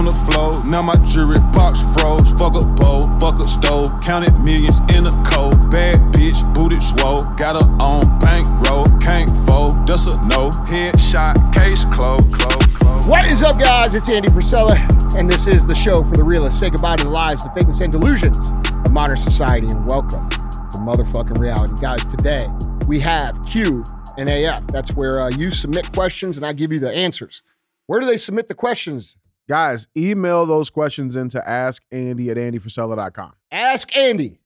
[0.00, 0.64] on the floor.
[0.64, 2.32] Now my jewelry box froze.
[2.40, 3.88] Fuck a bowl, fuck a stove.
[4.00, 5.70] Counted millions in a cold.
[5.70, 7.20] Bad bitch, booted swole.
[7.36, 8.86] Got her on bankroll.
[8.98, 10.48] Can't fold, that's a no.
[10.72, 12.32] Headshot, case closed.
[12.32, 13.06] Close, close.
[13.06, 13.94] What is up, guys?
[13.94, 14.74] It's Andy Frisella,
[15.18, 16.60] and this is the show for the realists.
[16.60, 18.52] Say goodbye to the lies, the fakeness, and delusions
[18.86, 21.74] of modern society, and welcome to motherfucking reality.
[21.78, 22.46] Guys, today
[22.88, 23.84] we have Q
[24.16, 24.66] and AF.
[24.68, 27.42] That's where uh, you submit questions and I give you the answers.
[27.86, 29.16] Where do they submit the questions?
[29.50, 33.32] Guys, email those questions into askandy at andyfrisella.com.
[33.50, 34.38] Ask Andy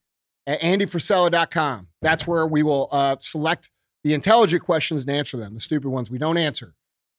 [0.46, 1.88] at andyfrisella.com.
[2.00, 3.68] That's where we will uh, select
[4.02, 5.52] the intelligent questions and answer them.
[5.52, 6.72] The stupid ones we don't answer.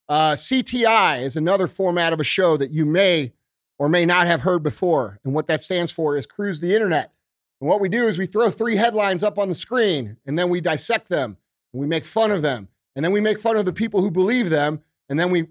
[0.09, 3.34] Uh, CTI is another format of a show that you may
[3.77, 5.20] or may not have heard before.
[5.23, 7.12] And what that stands for is Cruise the Internet.
[7.62, 10.49] And what we do is we throw three headlines up on the screen and then
[10.49, 11.38] we dissect them
[11.71, 12.67] and we make fun of them.
[12.95, 14.81] And then we make fun of the people who believe them.
[15.07, 15.49] And then we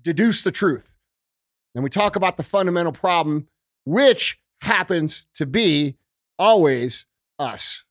[0.00, 0.87] deduce the truth.
[1.78, 3.46] And we talk about the fundamental problem,
[3.84, 5.94] which happens to be
[6.36, 7.06] always
[7.38, 7.84] us.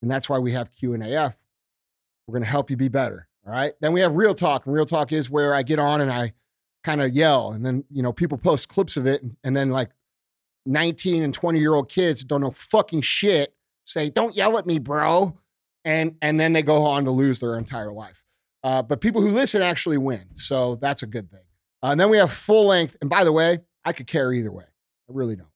[0.00, 1.36] And that's why we have Q and AF.
[2.26, 3.28] We're going to help you be better.
[3.44, 3.74] All right.
[3.82, 4.64] Then we have real talk.
[4.64, 6.32] And real talk is where I get on and I
[6.82, 7.52] kind of yell.
[7.52, 9.22] And then, you know, people post clips of it.
[9.22, 9.90] And, and then like
[10.64, 13.54] 19 and 20 year old kids don't know fucking shit
[13.84, 15.36] say, don't yell at me, bro.
[15.84, 18.24] And, and then they go on to lose their entire life.
[18.64, 20.24] Uh, but people who listen actually win.
[20.32, 21.40] So that's a good thing.
[21.82, 22.96] Uh, and then we have full length.
[23.00, 24.64] And by the way, I could care either way.
[24.64, 25.48] I really don't.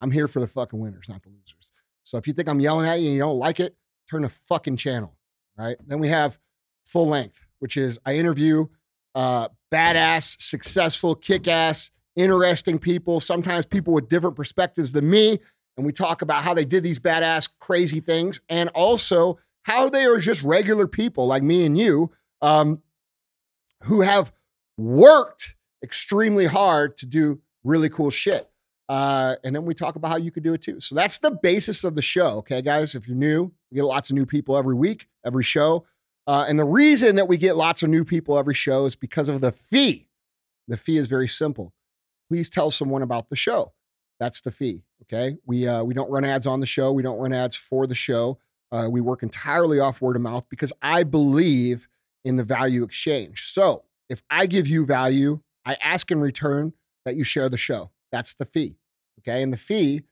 [0.00, 1.72] I'm here for the fucking winners, not the losers.
[2.02, 3.76] So if you think I'm yelling at you and you don't like it,
[4.08, 5.16] turn the fucking channel.
[5.56, 5.76] Right.
[5.86, 6.38] Then we have
[6.86, 8.66] full length, which is I interview
[9.14, 15.38] uh, badass, successful, kick ass, interesting people, sometimes people with different perspectives than me.
[15.76, 20.04] And we talk about how they did these badass, crazy things and also how they
[20.04, 22.10] are just regular people like me and you
[22.42, 22.82] um,
[23.82, 24.32] who have
[24.76, 28.48] worked extremely hard to do really cool shit.
[28.88, 30.80] Uh, and then we talk about how you could do it too.
[30.80, 32.38] So that's the basis of the show.
[32.38, 35.86] Okay, guys, if you're new, we get lots of new people every week, every show.
[36.26, 39.28] Uh, and the reason that we get lots of new people every show is because
[39.28, 40.08] of the fee.
[40.66, 41.72] The fee is very simple.
[42.28, 43.72] Please tell someone about the show.
[44.18, 44.82] That's the fee.
[45.04, 45.36] Okay.
[45.46, 47.94] We, uh, we don't run ads on the show, we don't run ads for the
[47.94, 48.38] show.
[48.72, 51.88] Uh, we work entirely off word of mouth because I believe
[52.24, 53.46] in the value exchange.
[53.50, 56.72] So if I give you value, I ask in return
[57.04, 57.90] that you share the show.
[58.12, 58.76] That's the fee.
[59.20, 59.42] Okay.
[59.42, 60.02] And the fee,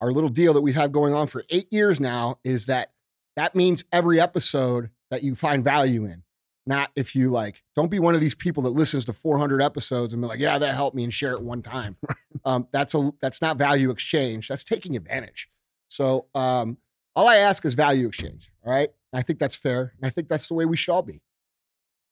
[0.00, 2.92] our little deal that we've had going on for eight years now, is that
[3.36, 6.22] that means every episode that you find value in.
[6.66, 10.12] Not if you like, don't be one of these people that listens to 400 episodes
[10.12, 11.96] and be like, yeah, that helped me and share it one time.
[12.44, 14.48] um, that's a that's not value exchange.
[14.48, 15.48] That's taking advantage.
[15.88, 16.76] So um,
[17.16, 18.50] all I ask is value exchange.
[18.64, 18.90] All right.
[19.12, 19.94] I think that's fair.
[19.96, 21.22] And I think that's the way we should all be.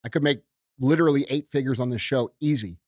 [0.04, 0.41] I could make
[0.78, 2.78] literally eight figures on this show easy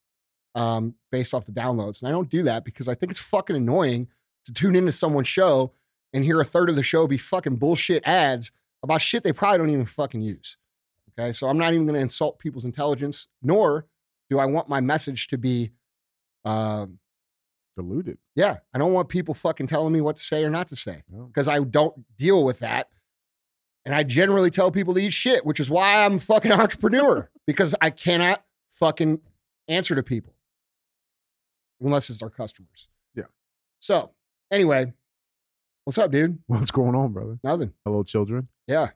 [0.55, 2.01] um, based off the downloads.
[2.01, 4.07] And I don't do that because I think it's fucking annoying
[4.45, 5.73] to tune into someone's show
[6.13, 8.51] and hear a third of the show be fucking bullshit ads
[8.83, 10.57] about shit they probably don't even fucking use.
[11.17, 11.31] Okay.
[11.31, 13.85] So I'm not even going to insult people's intelligence, nor
[14.29, 15.71] do I want my message to be
[16.45, 16.99] um,
[17.77, 18.17] Diluted.
[18.35, 21.03] yeah, I don't want people fucking telling me what to say or not to say
[21.09, 21.23] No.
[21.23, 22.89] because I don't deal with that.
[23.85, 27.29] And I generally tell people to eat shit, which is why I'm a fucking entrepreneur
[27.47, 29.19] because I cannot fucking
[29.67, 30.33] answer to people
[31.81, 32.89] unless it's our customers.
[33.15, 33.25] Yeah.
[33.79, 34.11] So,
[34.51, 34.93] anyway,
[35.85, 36.37] what's up, dude?
[36.47, 37.39] What's going on, brother?
[37.43, 37.73] Nothing.
[37.85, 38.47] Hello, children.
[38.67, 38.89] Yeah.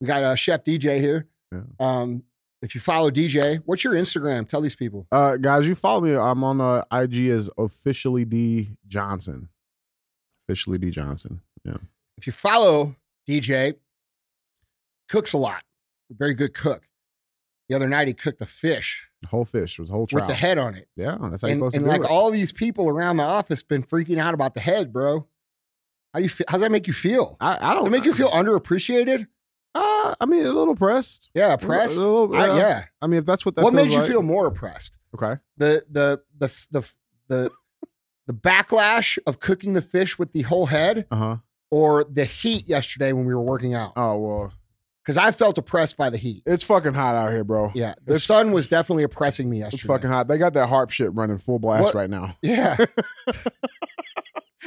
[0.00, 1.26] We got uh, Chef DJ here.
[1.52, 1.62] Yeah.
[1.80, 2.22] Um,
[2.62, 4.48] if you follow DJ, what's your Instagram?
[4.48, 5.06] Tell these people.
[5.12, 6.14] Uh, guys, you follow me.
[6.14, 9.48] I'm on uh, IG as officially D Johnson.
[10.48, 11.42] Officially D Johnson.
[11.64, 11.76] Yeah.
[12.18, 12.96] If you follow
[13.28, 13.76] DJ,
[15.08, 15.62] cooks a lot.
[16.10, 16.82] Very good cook.
[17.68, 20.34] The other night he cooked a fish The whole fish was a whole with the
[20.34, 20.88] head on it.
[20.96, 22.10] Yeah, that's how you're And, supposed and to do like it.
[22.10, 25.26] all these people around the office been freaking out about the head, bro.
[26.14, 26.46] How you feel?
[26.48, 27.36] How's that make you feel?
[27.40, 29.26] I, I don't it make you feel underappreciated?
[29.74, 31.30] Uh, I mean, a little pressed.
[31.34, 31.98] Yeah, A oppressed.
[31.98, 32.56] little- I- yeah.
[32.56, 32.84] yeah.
[33.02, 34.96] I mean, if that's what that What made you like- feel more oppressed?
[35.14, 35.40] Okay.
[35.58, 36.88] The the the the
[37.28, 37.50] the
[38.26, 41.36] the backlash of cooking the fish with the whole head, Uh huh.
[41.70, 43.92] or the heat yesterday when we were working out?
[43.96, 44.52] Oh well,
[45.06, 46.42] Because I felt oppressed by the heat.
[46.46, 47.70] it's fucking hot out here, bro.
[47.76, 49.76] Yeah, the It's- sun was definitely oppressing me yesterday.
[49.80, 50.26] It's fucking hot.
[50.26, 51.94] They got that harp shit running full blast What?
[51.94, 52.36] right now.
[52.42, 52.76] yeah.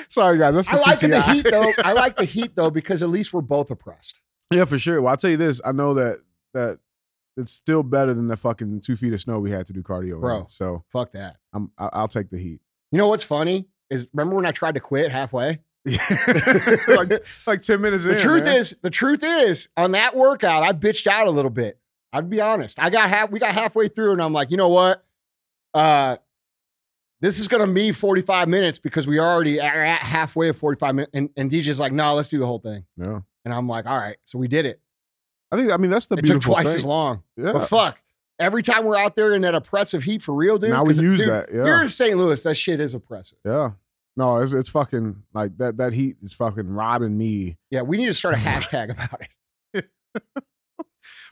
[0.07, 0.55] Sorry, guys.
[0.55, 1.73] That's I like the heat though.
[1.79, 4.21] I like the heat though because at least we're both oppressed.
[4.51, 5.01] Yeah, for sure.
[5.01, 5.59] Well, I'll tell you this.
[5.65, 6.19] I know that
[6.53, 6.79] that
[7.37, 10.13] it's still better than the fucking two feet of snow we had to do cardio.
[10.15, 10.19] in.
[10.21, 10.45] Bro.
[10.47, 11.37] So Fuck that.
[11.53, 12.61] I'm, I'll take the heat.
[12.91, 15.59] You know what's funny is remember when I tried to quit halfway?
[16.87, 17.11] like,
[17.47, 18.21] like 10 minutes in The in.
[18.21, 18.57] truth man.
[18.57, 21.79] is, the truth is, on that workout, I bitched out a little bit.
[22.11, 22.79] I'd be honest.
[22.79, 23.29] I got half.
[23.31, 25.03] We got halfway through, and I'm like, you know what?
[25.73, 26.17] Uh,
[27.21, 31.11] this is to be 45 minutes because we already are at halfway of 45 minutes.
[31.13, 32.85] And, and DJ's like, no, let's do the whole thing.
[32.97, 33.19] Yeah.
[33.45, 34.17] And I'm like, all right.
[34.23, 34.79] So we did it.
[35.51, 36.75] I think I mean that's the it took twice thing.
[36.75, 37.23] as long.
[37.35, 37.53] Yeah.
[37.53, 37.99] But fuck,
[38.39, 40.69] every time we're out there in that oppressive heat for real, dude.
[40.69, 41.51] now we use dude, that.
[41.51, 42.15] You're in St.
[42.17, 42.41] Louis.
[42.43, 43.39] That shit is oppressive.
[43.43, 43.71] Yeah.
[44.19, 47.57] No, it's it's fucking like that that heat is fucking robbing me.
[47.71, 49.21] Yeah, we need to start a hashtag about
[49.73, 49.89] it.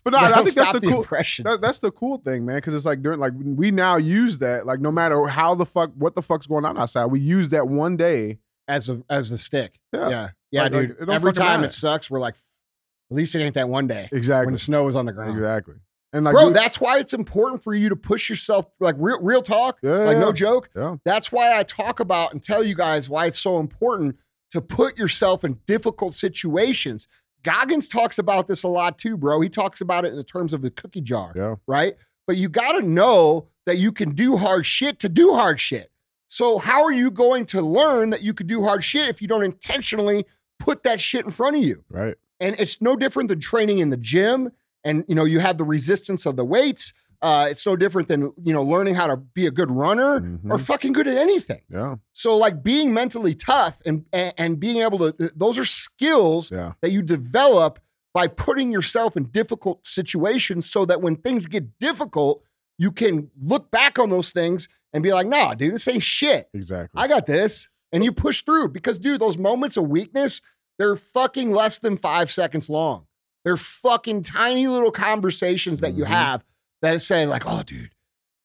[0.04, 2.56] But no, Yeah, I think that's the the cool that, that's the cool thing, man,
[2.58, 5.92] because it's like during like we now use that like no matter how the fuck
[5.96, 8.40] what the fuck's going on outside, we use that one day.
[8.70, 9.80] as a as the stick.
[9.92, 10.10] Yeah.
[10.10, 10.98] Yeah, yeah, Like- like, dude.
[11.00, 11.66] don't Every time matter.
[11.66, 14.46] it sucks, we're like, at least it ain't that one day Exactly.
[14.48, 15.32] when the snow is on the ground.
[15.38, 15.76] Exactly.
[16.18, 18.66] And like Bro, dude- that's why it's important for you to push yourself.
[18.80, 19.78] Like real, real talk.
[19.82, 20.70] Yeah, like no joke.
[20.76, 20.96] Yeah.
[21.06, 24.18] That's why I talk about and tell you guys why it's so important
[24.52, 27.08] to put yourself in difficult situations.
[27.44, 29.40] Goggins talks about this a lot too, bro.
[29.42, 31.56] He talks about it in the terms of the cookie jar, Yeah.
[31.68, 31.96] right?
[32.26, 35.92] But you got to know that you can do hard shit to do hard shit.
[36.30, 39.28] So how are you going to learn that you could do hard shit if you
[39.28, 40.26] don't intentionally
[40.60, 41.84] put that shit in front of you?
[41.90, 42.16] Right.
[42.40, 44.52] and it's no different than training in the gym
[44.88, 48.22] and you know you have the resistance of the weights uh, it's no different than
[48.44, 50.52] you know learning how to be a good runner Mhm.
[50.52, 51.96] or fucking good at anything Yeah.
[52.14, 56.74] so like being mentally tough and and, and being able to those are skills Yeah.
[56.82, 57.80] that you develop
[58.14, 62.44] by putting yourself in difficult situations so that when things get difficult
[62.78, 66.50] you can look back on those things and be like nah dude this ain't shit
[66.54, 67.02] Exactly.
[67.02, 67.70] I got this.
[67.94, 70.42] And you push through because, dude, those moments of weakness,
[70.78, 73.07] they're fucking less than five seconds long.
[73.48, 76.08] They're fucking tiny little conversations that you Mhm.
[76.08, 76.44] have
[76.82, 77.92] that say, like, oh, dude,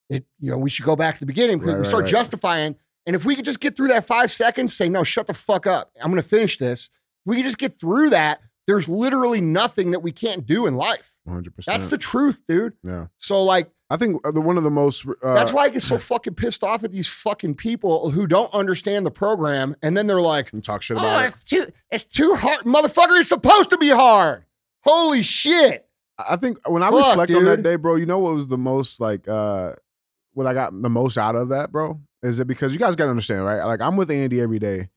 [0.08, 2.10] it, you know, we should go back to the beginning Right, we right, start right.
[2.10, 2.76] justifying.
[3.04, 5.66] And if we could just get through that five seconds, say, no, shut the fuck
[5.66, 5.90] up.
[6.00, 6.84] I'm going to finish this.
[6.86, 6.90] If
[7.30, 11.16] we could just get through that, there's literally nothing that we can't do in life.
[11.28, 11.64] 100%.
[11.66, 12.74] That's the truth, dude.
[12.84, 13.06] Yeah.
[13.16, 15.82] So, like, I think uh, the one of the most uh, that's why I get
[15.82, 19.76] so fucking pissed off at these fucking people who don't understand the program.
[19.82, 21.28] And then they're like, we talk shit Oh, about it.
[21.34, 22.60] it's too, it's too hard.
[22.60, 24.44] Motherfucker, it's supposed to be hard.
[24.84, 25.86] Holy shit.
[26.18, 28.58] I think when I Fuck, reflect on that day, bro, you know what was the
[28.58, 29.74] most like uh
[30.34, 32.00] what I got the most out of that, bro?
[32.22, 33.62] Is it because you guys gotta understand, right?
[33.64, 34.88] Like I'm with Andy every day.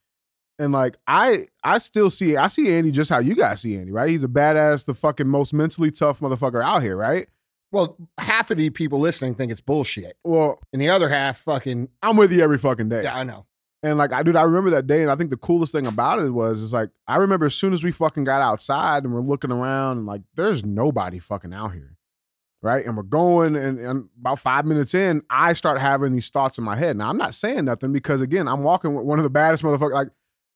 [0.59, 3.91] And like I I still see I see Andy just how you guys see Andy,
[3.91, 4.09] right?
[4.09, 7.27] He's a badass, the fucking most mentally tough motherfucker out here, right?
[7.71, 10.15] Well, half of the people listening think it's bullshit.
[10.23, 13.03] Well, And the other half fucking, I'm with you every fucking day.
[13.03, 13.45] yeah, I know.
[13.85, 16.17] And like I dude, I remember that day, and I think the coolest thing about
[16.17, 19.21] it was is like I remember as soon as we fucking got outside and we're
[19.21, 21.95] looking around and like there's nobody fucking out here.
[22.63, 22.83] Right.
[22.83, 26.63] And we're going and, and about five minutes in, I start having these thoughts in
[26.63, 26.97] my head.
[26.97, 29.93] Now I'm not saying nothing because again, I'm walking with one of the baddest motherfuckers.
[29.93, 30.09] Like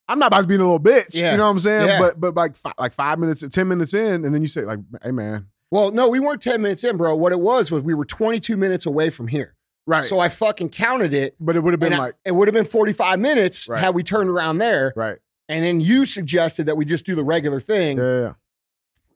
[0.07, 1.13] I'm not about to be a little bitch.
[1.13, 1.33] Yeah.
[1.33, 1.87] You know what I'm saying?
[1.87, 1.99] Yeah.
[1.99, 5.11] But but like like five minutes, ten minutes in, and then you say, like, hey
[5.11, 5.49] man.
[5.69, 7.15] Well, no, we weren't 10 minutes in, bro.
[7.15, 9.55] What it was was we were 22 minutes away from here.
[9.87, 10.03] Right.
[10.03, 11.35] So I fucking counted it.
[11.39, 13.79] but it would have been and I- like, it would have been 45 minutes Right.
[13.79, 14.93] had we turned around there.
[14.95, 15.17] right.
[15.47, 17.97] And then you suggested that we just do the regular thing.
[17.97, 18.33] Yeah, yeah.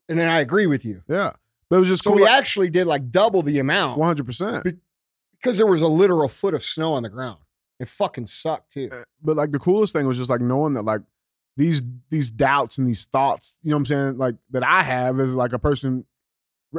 [0.10, 1.04] And then I agree with you.
[1.08, 1.34] Yeah.
[1.70, 2.18] But it was just So cool.
[2.22, 4.00] we actually did like double the amount.
[4.00, 4.64] one hundred percent.
[5.40, 7.38] because there was a literal foot of snow on the ground.
[7.80, 8.90] It fucking sucked too.
[8.92, 11.02] Eh, but like the coolest thing was just like knowing that like
[11.56, 15.20] these these doubts and these thoughts, you know what I'm saying, like that I have
[15.20, 16.06] as like a person,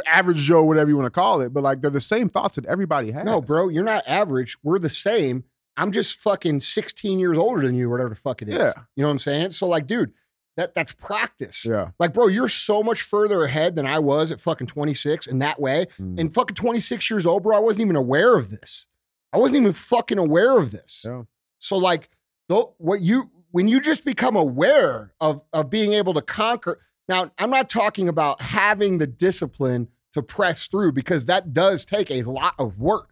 [0.06, 2.66] average Joe, whatever you want to call it, but like they're the same thoughts that
[2.66, 3.24] everybody has.
[3.24, 4.56] No, bro, you're not average.
[4.62, 5.44] We're the same.
[5.76, 8.54] I'm just fucking 16 years older than you, whatever the fuck it is.
[8.54, 8.72] Yeah.
[8.96, 9.50] You know what I'm saying?
[9.50, 10.12] So, like, dude,
[10.56, 11.66] that that's practice.
[11.68, 11.90] Yeah.
[11.98, 15.60] Like, bro, you're so much further ahead than I was at fucking 26 in that
[15.60, 15.86] way.
[16.00, 16.20] Mm.
[16.20, 18.86] And fucking 26 years old, bro, I wasn't even aware of this.
[19.32, 21.02] I wasn't even fucking aware of this.
[21.04, 21.22] Yeah.
[21.58, 22.08] So, like,
[22.48, 26.80] though, what you when you just become aware of of being able to conquer.
[27.08, 32.10] Now, I'm not talking about having the discipline to press through because that does take
[32.10, 33.10] a lot of work.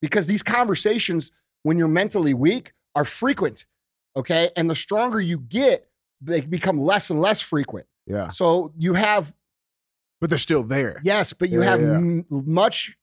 [0.00, 1.32] Because these conversations,
[1.62, 3.66] when you're mentally weak, are frequent.
[4.16, 4.50] Okay.
[4.56, 5.88] And the stronger you get,
[6.20, 7.86] they become less and less frequent.
[8.06, 8.28] Yeah.
[8.28, 9.34] So you have
[10.20, 11.00] But they're still there.
[11.02, 11.96] Yes, but you Yeah, have yeah.
[11.96, 12.96] m- much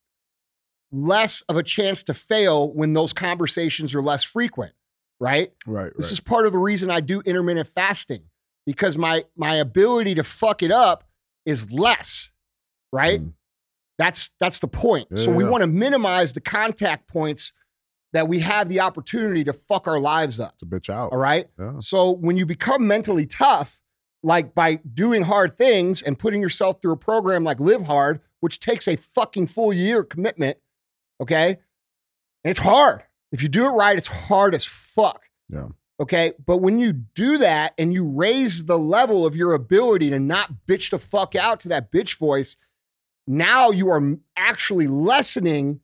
[0.92, 4.74] less of a chance to fail when those conversations are less frequent,
[5.20, 5.52] right?
[5.68, 5.92] Right.
[5.96, 6.12] This right.
[6.14, 8.24] is part of the reason I do intermittent fasting
[8.66, 11.04] because my my ability to fuck it up
[11.46, 12.32] is less,
[12.92, 13.22] right?
[13.22, 13.34] Mm.
[14.00, 15.20] That's that's the point.
[15.20, 15.50] so we yeah.
[15.52, 17.54] want to minimize the contact points
[18.14, 21.12] that we have the opportunity to fuck our lives up, It's a bitch out.
[21.12, 21.48] all right?
[21.60, 21.74] Yeah.
[21.80, 23.80] So when you become mentally tough,
[24.24, 28.60] like by doing hard things and putting yourself through a program like Live Hard, which
[28.60, 30.58] takes a fucking full year commitment,
[31.22, 31.60] okay?
[32.44, 33.04] And it's hard.
[33.32, 35.22] If you do it right, it's hard as fuck.
[35.50, 35.68] Yeah.
[36.00, 36.34] Okay.
[36.44, 40.52] But when you do that and you raise the level of your ability to not
[40.68, 42.58] bitch the fuck out to that bitch voice,
[43.30, 44.02] now you are
[44.36, 45.80] actually lessening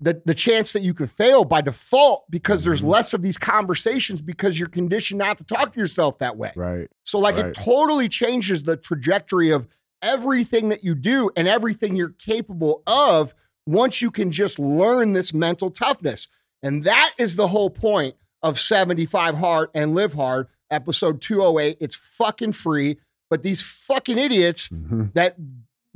[0.00, 2.88] the the chance that you could fail by default because there's Mhm.
[2.88, 6.52] less of these conversations because you're conditioned not to talk to yourself that way.
[6.54, 6.88] Right.
[7.02, 7.46] So like Right.
[7.46, 9.66] it totally changes the trajectory of
[10.02, 13.34] everything that you do and everything you're capable of
[13.66, 16.28] once you can just learn this mental toughness.
[16.62, 21.78] And that is the whole point of 75 Hard and Live Hard, episode 208.
[21.80, 22.98] It's fucking free,
[23.30, 25.14] but these fucking idiots Mhm.
[25.14, 25.36] that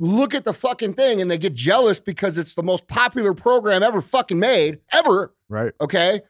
[0.01, 3.83] look at the fucking thing and they get jealous because it's the most popular program
[3.83, 5.73] ever fucking made, ever, Right.
[5.79, 6.21] okay?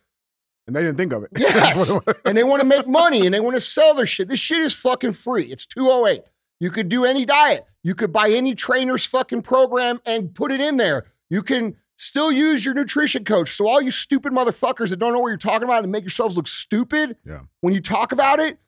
[0.68, 1.30] And they didn't think of it.
[1.38, 1.54] Yes.
[1.78, 2.16] That's what it was.
[2.26, 4.28] and they want to make money and they want to sell their shit.
[4.28, 5.46] This shit is fucking free.
[5.46, 6.24] It's 208.
[6.60, 7.66] You could do any diet.
[7.82, 11.06] You could buy any trainer's fucking program and put it in there.
[11.30, 13.54] You can still use your nutrition coach.
[13.54, 16.36] So all you stupid motherfuckers that don't know what you're talking about and make yourselves
[16.36, 17.42] look stupid Yeah.
[17.62, 18.60] when you talk about it,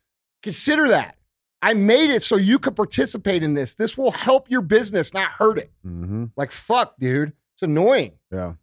[0.42, 1.16] consider that.
[1.64, 3.74] I made it so you could participate in this.
[3.74, 5.72] This will help your business, not hurt it.
[5.86, 6.30] Mhm.
[6.36, 7.32] Like fuck, dude.
[7.54, 8.12] It's annoying.
[8.30, 8.54] Yeah.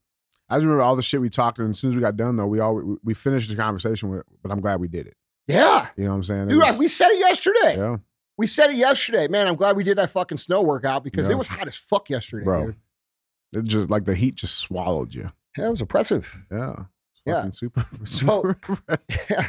[0.49, 2.35] I just remember all the shit we talked, and as soon as we got done,
[2.35, 4.23] though, we all we, we finished the conversation with.
[4.43, 5.15] But I'm glad we did it.
[5.47, 5.87] Yeah.
[5.97, 6.43] You know what I'm saying?
[6.43, 7.77] It Dude, was- we said it yesterday.
[7.77, 7.97] yeah,
[8.37, 9.27] We said it yesterday.
[9.27, 11.33] Man, I'm glad we did that fucking snow workout because Yeah.
[11.35, 12.65] it was hot as fuck yesterday, bro.
[12.67, 12.75] dude.
[13.53, 15.31] It just like the heat just swallowed you.
[15.57, 16.37] Yeah, it was oppressive.
[16.51, 16.75] Yeah.
[17.11, 17.33] It's Yeah.
[17.35, 17.85] fucking super.
[18.05, 18.79] So- super
[19.29, 19.47] Yeah.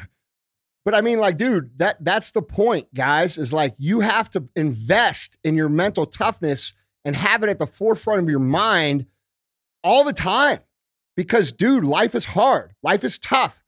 [0.84, 4.48] But I mean, like, dude, that that's the point, guys, is like you have to
[4.56, 6.74] invest in your mental toughness
[7.04, 9.06] and have it at the forefront of your mind
[9.84, 10.60] all the time.
[11.16, 12.72] Because, dude, life is hard.
[12.82, 13.62] Life is tough.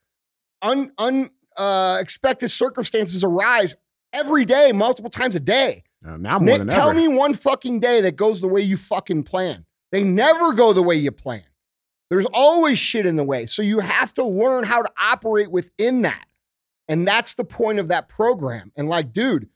[0.62, 3.76] Un un uh, circumstances arise
[4.12, 5.84] every day, multiple times a day.
[6.04, 6.98] Yeah, now more Nick, than tell ever.
[6.98, 9.66] me one fucking day that goes the way you fucking plan.
[9.92, 11.44] They never go the way you plan.
[12.10, 13.46] There's always shit in the way.
[13.46, 16.24] So you have to learn how to operate within that.
[16.88, 18.72] And that's the point of that program.
[18.76, 19.48] And like, dude,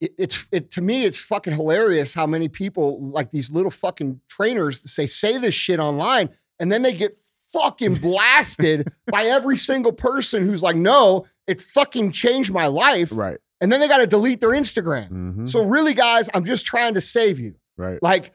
[0.00, 4.20] it- it's it to me, it's fucking hilarious how many people like these little fucking
[4.28, 7.18] trainers say say this shit online and then they get
[7.52, 13.08] fucking blasted by every single person who's like, no, it fucking changed my life.
[13.12, 13.38] Right.
[13.62, 15.08] And then they got to delete their Instagram.
[15.08, 17.54] hmm So really, guys, I'm just trying to save you.
[17.76, 18.02] right.
[18.02, 18.32] Like,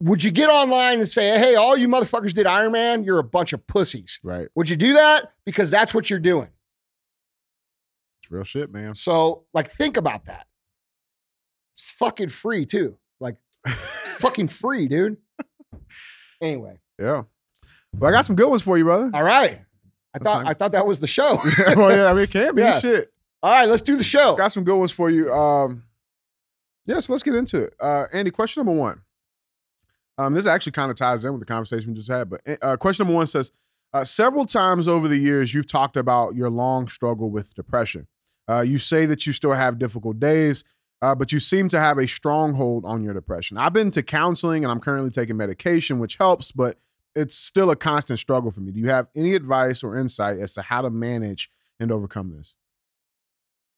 [0.00, 3.02] would you get online and say, hey, all you motherfuckers did Iron Man?
[3.04, 4.20] You're a bunch of pussies.
[4.22, 4.48] Right.
[4.54, 5.32] Would you do that?
[5.44, 6.48] Because that's what you're doing.
[8.22, 8.94] It's real shit, man.
[8.94, 10.46] So, like, think about that.
[11.72, 12.98] It's fucking free, too.
[13.20, 13.36] Like,
[13.66, 13.76] it's
[14.18, 15.16] fucking free, dude.
[16.42, 17.22] Anyway, Yeah.
[17.98, 19.10] Well, I got some good ones for you, brother.
[19.14, 19.60] all right.
[20.14, 20.46] I thought.
[20.46, 21.38] I thought that was the show.
[21.76, 22.78] well, yeah, I mean, it can be Yeah.
[22.80, 23.12] shit.
[23.42, 24.34] all right, let's do the show.
[24.36, 25.32] Got some good ones for you.
[25.32, 25.84] Um,
[26.84, 27.74] yeah, so let's get into it.
[27.80, 29.00] Uh, Andy, question number one.
[30.18, 32.76] Um, this actually kind of ties in with the conversation we just had, but uh,
[32.76, 33.52] question number one says
[33.92, 38.06] uh, several times over the years you've talked about your long struggle with depression.
[38.48, 40.64] Uh, you say that you still have difficult days,
[41.02, 43.58] uh, but you seem to have a stronghold on your depression.
[43.58, 46.78] I've been to counseling and I'm currently taking medication, which helps, but
[47.14, 48.72] it's still a constant struggle for me.
[48.72, 52.56] Do you have any advice or insight as to how to manage and overcome this?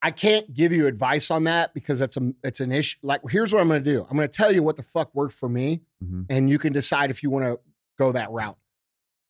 [0.00, 2.98] I can't give you advice on that because it's a it's an issue.
[3.02, 4.06] Like, here's what I'm going to do.
[4.08, 6.26] I'm going to tell you what the fuck worked for me, Mhm.
[6.30, 7.58] and you can decide if you want to
[7.98, 8.56] go that route.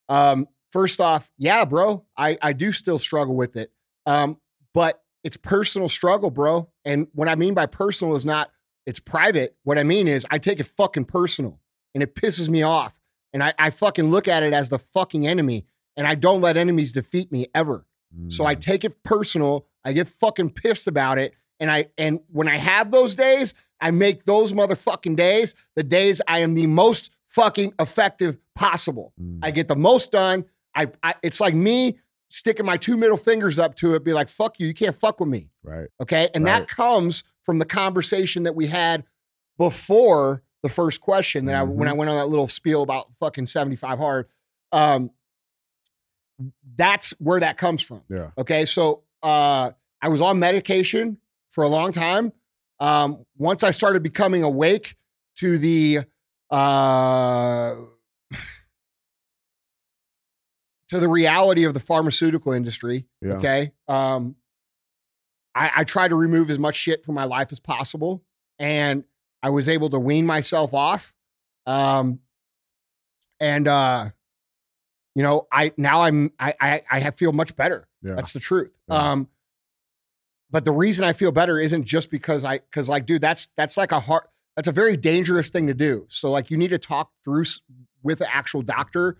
[0.07, 3.71] Um, first off, yeah, bro, I I do still struggle with it.
[4.05, 4.37] Um,
[4.73, 6.69] but it's personal struggle, bro.
[6.85, 8.51] And what I mean by personal is not
[8.85, 9.55] it's private.
[9.63, 11.59] What I mean is I take it fucking personal,
[11.93, 12.99] and it pisses me off,
[13.33, 15.65] and I I fucking look at it as the fucking enemy,
[15.97, 17.85] and I don't let enemies defeat me ever.
[18.29, 18.61] So I Mm.
[18.61, 19.65] take it personal.
[19.85, 21.33] I get fucking pissed about it.
[21.59, 26.21] And I and when I have those days, I make those motherfucking days the days
[26.27, 29.13] I am the most fucking effective possible.
[29.21, 29.39] Mm.
[29.43, 30.45] I get the most done.
[30.75, 31.97] I, I it's like me
[32.29, 35.19] sticking my two middle fingers up to it, be like, fuck you, you can't fuck
[35.19, 35.49] with me.
[35.63, 35.87] right.
[36.01, 36.29] Okay.
[36.33, 36.59] And Right.
[36.59, 39.03] that comes from the conversation that we had
[39.57, 41.87] before the first question that I when Mm-hmm.
[41.89, 44.27] I went on that little spiel about fucking 75 hard.
[44.71, 45.11] Um
[46.75, 48.01] that's where that comes from.
[48.09, 48.31] Yeah.
[48.37, 48.65] Okay.
[48.65, 51.17] So uh I was on medication
[51.49, 52.31] for a long time.
[52.79, 54.95] Um, once I started becoming awake
[55.37, 55.99] to the
[56.49, 57.75] uh
[60.89, 63.33] to the reality of the pharmaceutical industry, Yeah.
[63.33, 63.71] Okay.
[63.87, 64.35] Um,
[65.53, 68.23] I, I try to remove as much shit from my life as possible,
[68.57, 69.03] and
[69.43, 71.13] I was able to wean myself off.
[71.65, 72.19] Um,
[73.39, 74.09] and uh,
[75.19, 77.89] you know, I now I'm I I, I have feel much better.
[78.01, 78.15] Yeah.
[78.15, 78.71] That's the truth.
[78.87, 78.95] Yeah.
[79.11, 79.27] Um,
[80.49, 83.75] but the reason I feel better isn't just because I because like, dude, that's that's
[83.75, 84.23] like a hard
[84.55, 86.05] that's a very dangerous thing to do.
[86.07, 87.43] So like, you need to talk through
[88.01, 89.17] with an actual doctor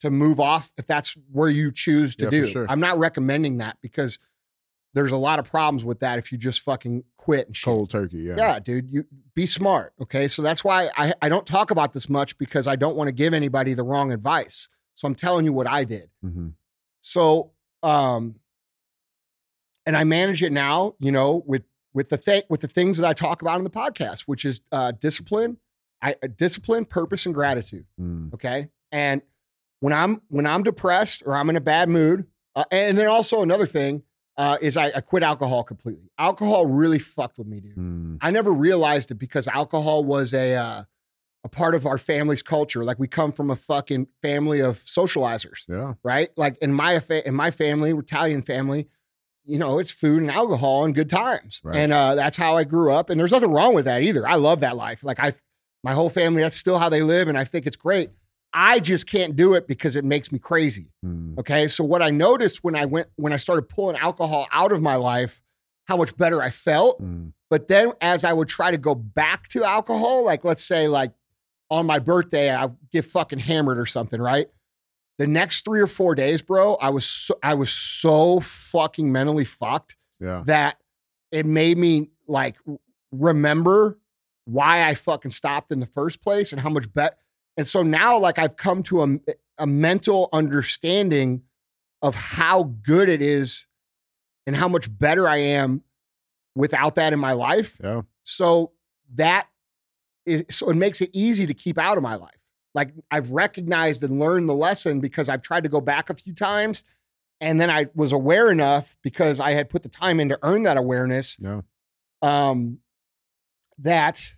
[0.00, 2.46] to move off if that's where you choose to Yeah, do.
[2.46, 2.66] sure.
[2.70, 4.18] I'm not recommending that because
[4.94, 7.64] there's a lot of problems with that if you just fucking quit and shit.
[7.66, 8.20] Cold turkey.
[8.20, 8.36] Yeah.
[8.38, 9.04] Yeah, dude, you
[9.34, 9.92] be smart.
[10.00, 10.28] Okay.
[10.28, 13.12] So that's why I, I don't talk about this much because I don't want to
[13.12, 14.68] give anybody the wrong advice.
[14.94, 16.10] So I'm telling you what I did.
[16.22, 16.48] hmm
[17.00, 18.36] So um
[19.84, 23.06] and I manage it now, you know, with with the thing with the things that
[23.06, 25.58] I talk about in the podcast, which is uh discipline,
[26.00, 27.86] I uh, discipline, purpose, and gratitude.
[28.00, 28.34] Mm.
[28.34, 28.68] Okay.
[28.90, 29.22] And
[29.80, 33.42] when I'm when I'm depressed or I'm in a bad mood, uh, and then also
[33.42, 34.02] another thing
[34.36, 36.10] uh, is I, I quit alcohol completely.
[36.18, 37.76] Alcohol really fucked with me, dude.
[37.76, 38.18] Mm.
[38.20, 40.84] I never realized it because alcohol was a uh,
[41.44, 42.84] a part of our family's culture.
[42.84, 45.94] Like we come from a fucking family of socializers, Yeah.
[46.04, 46.30] right?
[46.36, 48.88] Like in my in my family, Italian family,
[49.44, 51.76] you know, it's food and alcohol and good times, Right.
[51.76, 53.10] and uh, that's how I grew up.
[53.10, 54.26] And there's nothing wrong with that either.
[54.26, 55.02] I love that life.
[55.02, 55.34] Like I,
[55.82, 58.10] my whole family, that's still how they live, and I think it's great.
[58.54, 60.92] I just can't do it because it makes me crazy.
[61.04, 61.38] Mm.
[61.38, 61.66] Okay.
[61.68, 64.94] So what I noticed when I went when I started pulling alcohol out of my
[64.96, 65.40] life,
[65.88, 67.02] how much better I felt.
[67.02, 67.32] Mm.
[67.50, 71.12] But then as I would try to go back to alcohol, like let's say like
[71.72, 74.46] on my birthday, I get fucking hammered or something, right?
[75.18, 79.44] The next three or four days, bro, I was so, I was so fucking mentally
[79.44, 80.42] fucked Yeah.
[80.46, 80.76] that
[81.30, 82.56] it made me like
[83.10, 83.98] remember
[84.44, 87.18] why I fucking stopped in the first place and how much bet.
[87.56, 89.06] And so now, like, I've come to a,
[89.58, 91.42] a mental understanding
[92.00, 93.66] of how good it is
[94.46, 95.82] and how much better I am
[96.56, 97.78] without that in my life.
[97.82, 98.02] Yeah.
[98.24, 98.72] So
[99.14, 99.46] that
[100.26, 102.38] is, so it makes it easy to keep out of my life.
[102.74, 106.34] Like, I've recognized and learned the lesson because I've tried to go back a few
[106.34, 106.84] times.
[107.40, 110.62] And then I was aware enough because I had put the time in to earn
[110.62, 111.62] that awareness Yeah.
[112.22, 112.78] um,
[113.78, 114.32] that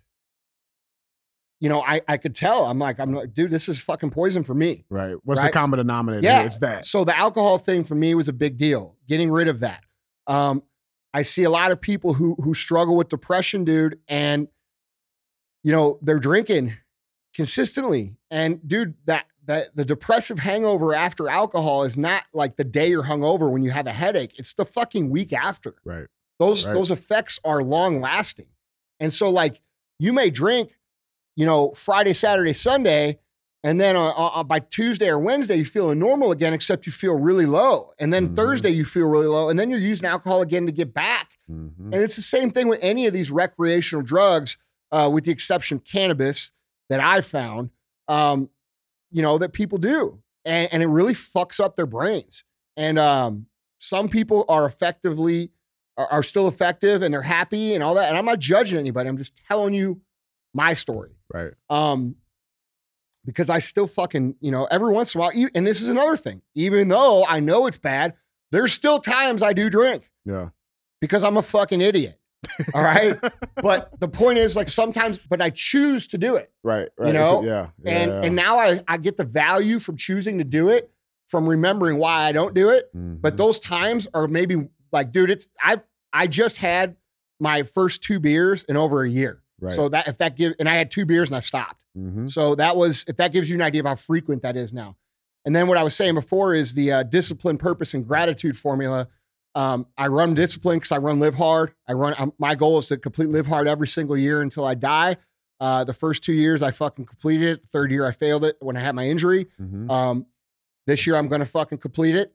[1.59, 2.65] you know I I could tell.
[2.65, 4.85] I'm like I'm like, dude, this is fucking poison for me.
[4.89, 5.15] Right.
[5.23, 5.53] What's the Right.
[5.53, 6.23] common denominator?
[6.23, 6.43] Yeah.
[6.43, 6.85] It's that.
[6.85, 8.95] So the alcohol thing for me was a big deal.
[9.07, 9.83] Getting rid of that.
[10.27, 10.63] Um,
[11.13, 14.47] I see a lot of people who who struggle with depression, dude, and
[15.65, 16.73] you know they're drinking
[17.33, 18.15] consistently.
[18.31, 23.03] And dude, that that the depressive hangover after alcohol is not like the day you're
[23.03, 24.33] hungover when you have a headache.
[24.39, 25.75] It's the fucking week after.
[25.83, 26.07] Right.
[26.39, 26.73] Those Right.
[26.73, 28.47] those effects are long lasting.
[28.99, 29.61] And so like
[29.99, 30.77] you may drink,
[31.35, 33.19] you know, Friday, Saturday, Sunday,
[33.63, 37.13] and then uh, uh, by Tuesday or Wednesday you feeling normal again, except you feel
[37.15, 37.93] really low.
[37.99, 38.35] And then Mhm.
[38.35, 41.37] Thursday you feel really low, and then you're using alcohol again to get back.
[41.49, 41.91] Mhm.
[41.93, 44.57] And it's the same thing with any of these recreational drugs,
[44.91, 46.51] uh, with the exception of cannabis
[46.89, 47.71] that I found,
[48.07, 48.49] um,
[49.11, 50.21] you know, that people do.
[50.45, 52.43] And, and it really fucks up their brains.
[52.77, 53.47] And um,
[53.79, 55.51] some people are effectively,
[55.97, 58.09] are, are still effective and they're happy and all that.
[58.09, 59.09] And I'm not judging anybody.
[59.09, 60.01] I'm just telling you
[60.53, 61.15] my story.
[61.33, 61.53] Right.
[61.69, 62.15] Um,
[63.25, 66.15] because I still fucking, you know, every once in a while, and this is another
[66.15, 68.13] thing, even though I know it's bad,
[68.51, 70.49] there's still times I do drink Yeah.
[71.01, 72.19] because I'm a fucking idiot.
[72.73, 73.17] All right.
[73.61, 76.51] but the point is, like, sometimes, but I choose to do it.
[76.63, 76.89] Right.
[76.97, 77.07] Right.
[77.07, 77.67] You know, a- yeah.
[77.83, 77.91] yeah.
[77.91, 78.21] And yeah.
[78.23, 80.91] and now I, I get the value from choosing to do it,
[81.27, 82.89] from remembering why I don't do it.
[82.93, 83.37] But Mhm.
[83.37, 85.81] those times are maybe like, dude, it's I
[86.13, 86.95] I just had
[87.39, 89.41] my first two beers in over a year.
[89.59, 89.73] right.
[89.73, 91.83] So that if that give and I had two beers and I stopped.
[91.97, 92.29] Mhm.
[92.29, 94.95] So that was if that gives you an idea of how frequent that is now.
[95.45, 99.07] And then what I was saying before is the uh, discipline, purpose, and gratitude formula.
[99.55, 101.73] Um, I run discipline because I run live hard.
[101.87, 102.13] I run.
[102.17, 105.17] Um, my goal is to complete live hard every single year until I die.
[105.61, 107.61] Uh, the first two years I fucking completed it.
[107.61, 109.47] The third year I failed it when I had my injury.
[109.59, 109.89] Mhm.
[109.89, 110.25] Um,
[110.85, 112.33] this year I'm going to fucking complete it.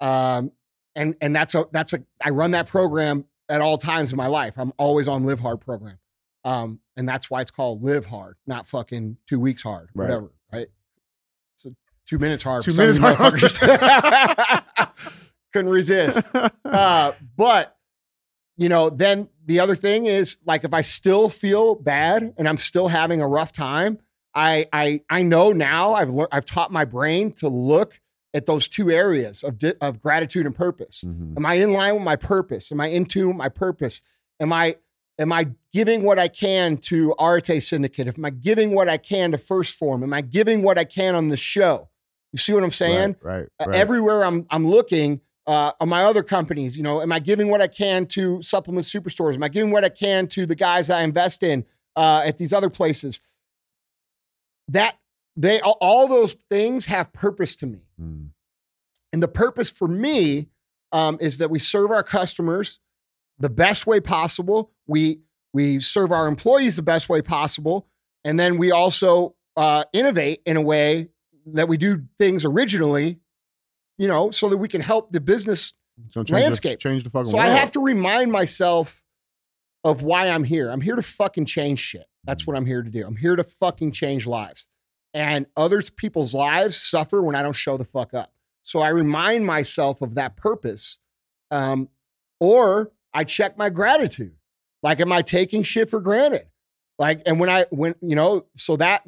[0.00, 0.52] Um,
[0.94, 4.28] and and that's a that's a I run that program at all times in my
[4.28, 4.54] life.
[4.56, 5.98] I'm always on live hard program.
[6.44, 10.04] Um, and that's why it's called live hard, not fucking two weeks hard, Right.
[10.06, 10.32] whatever.
[10.52, 10.68] Right.
[11.56, 11.74] So
[12.06, 12.62] two minutes hard.
[12.62, 15.00] Two for some of minutes hard.
[15.52, 16.24] Couldn't resist.
[16.64, 17.76] Uh, but
[18.56, 22.58] you know, then the other thing is like if I still feel bad and I'm
[22.58, 23.98] still having a rough time,
[24.34, 27.98] I I I know now I've learned I've taught my brain to look
[28.32, 31.02] at those two areas of di- of gratitude and purpose.
[31.04, 31.36] Mhm.
[31.36, 32.70] Am I in line with my purpose?
[32.70, 34.02] Am I in tune with my purpose?
[34.38, 34.76] Am I
[35.18, 38.06] am I giving what I can to Arete Syndicate?
[38.16, 40.02] Am I giving what I can to First Form?
[40.02, 41.88] Am I giving what I can on the show?
[42.32, 43.16] You see what I'm saying?
[43.22, 43.38] Right.
[43.40, 43.48] Right.
[43.58, 43.76] Uh, right.
[43.76, 46.76] everywhere I'm I'm looking uh, on my other companies.
[46.76, 49.34] You know, am I giving what I can to supplement superstores?
[49.34, 51.64] Am I giving what I can to the guys I invest in
[51.96, 53.20] uh, at these other places?
[54.68, 54.96] That
[55.36, 58.30] they all, those things have purpose to me, Mm.
[59.12, 60.48] and the purpose for me
[60.92, 62.78] um, is that we serve our customers
[63.40, 64.70] the best way possible.
[64.86, 67.88] We we serve our employees the best way possible,
[68.24, 71.08] and then we also uh, innovate in a way
[71.46, 73.18] that we do things originally
[74.00, 75.74] you know, so that we can help the business
[76.10, 76.78] change Landscape.
[76.78, 77.50] The, change the fucking So world.
[77.50, 79.02] I have to remind myself
[79.84, 80.70] of why I'm here.
[80.70, 82.06] I'm here to fucking change shit.
[82.24, 83.06] That's what I'm here to do.
[83.06, 84.66] I'm here to fucking change lives.
[85.12, 88.32] And others people's lives suffer when I don't show the fuck up.
[88.62, 90.98] So I remind myself of that purpose.
[91.50, 91.90] Um,
[92.40, 94.36] or I check my gratitude.
[94.82, 96.46] Like, am I taking shit for granted?
[96.98, 99.06] Like, and when I when you know, so that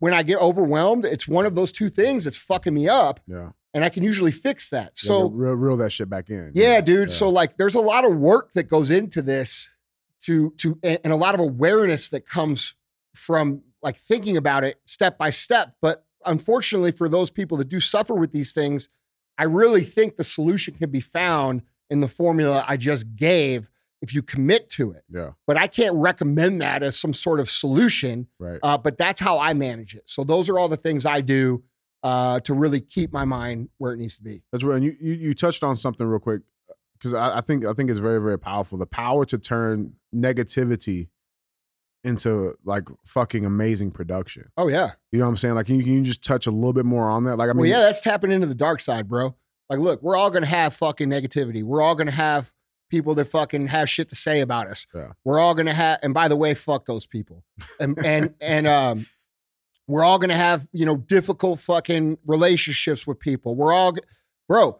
[0.00, 3.50] when I get overwhelmed, it's one of those two things that's fucking me up, Yeah.
[3.74, 4.92] And I can usually fix that.
[5.02, 6.52] Yeah, So reel, reel that shit back in.
[6.54, 7.08] yeah, dude.
[7.10, 7.14] Yeah.
[7.14, 9.70] So like there's a lot of work that goes into this
[10.22, 12.74] to to and, and a lot of awareness that comes
[13.14, 15.74] from like thinking about it step by step.
[15.80, 18.88] But unfortunately for those people that do suffer with these things,
[19.38, 23.70] I really think the solution can be found in the formula I just gave
[24.02, 25.04] if you commit to it.
[25.10, 25.30] Yeah.
[25.46, 28.28] But I can't recommend that as some sort of solution.
[28.38, 28.58] Right.
[28.62, 30.08] Uh, but that's how I manage it.
[30.08, 31.62] So those are all the things I do
[32.02, 34.42] uh, to really keep my mind where it needs to be.
[34.52, 34.76] That's right.
[34.76, 36.42] And you, you you touched on something real quick
[36.98, 38.78] because I, I think I think it's very very powerful.
[38.78, 41.08] The power to turn negativity
[42.02, 44.50] into like fucking amazing production.
[44.56, 44.92] Oh yeah.
[45.12, 45.54] You know what I'm saying?
[45.54, 47.36] Like, can you, can you just touch a little bit more on that?
[47.36, 49.34] Like, I mean, well, yeah, that's tapping into the dark side, bro.
[49.68, 51.62] Like, look, we're all gonna have fucking negativity.
[51.62, 52.52] We're all gonna have
[52.88, 54.86] people that fucking have shit to say about us.
[54.94, 55.12] Yeah.
[55.24, 57.44] We're all gonna have, and by the way, fuck those people.
[57.78, 59.06] And and and um,
[59.90, 63.54] we're all gonna have you know difficult fucking relationships with people.
[63.56, 63.94] We're all,
[64.48, 64.78] bro.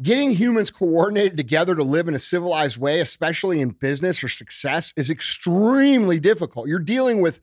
[0.00, 4.92] Getting humans coordinated together to live in a civilized way, especially in business or success,
[4.96, 6.68] is extremely difficult.
[6.68, 7.40] You're dealing with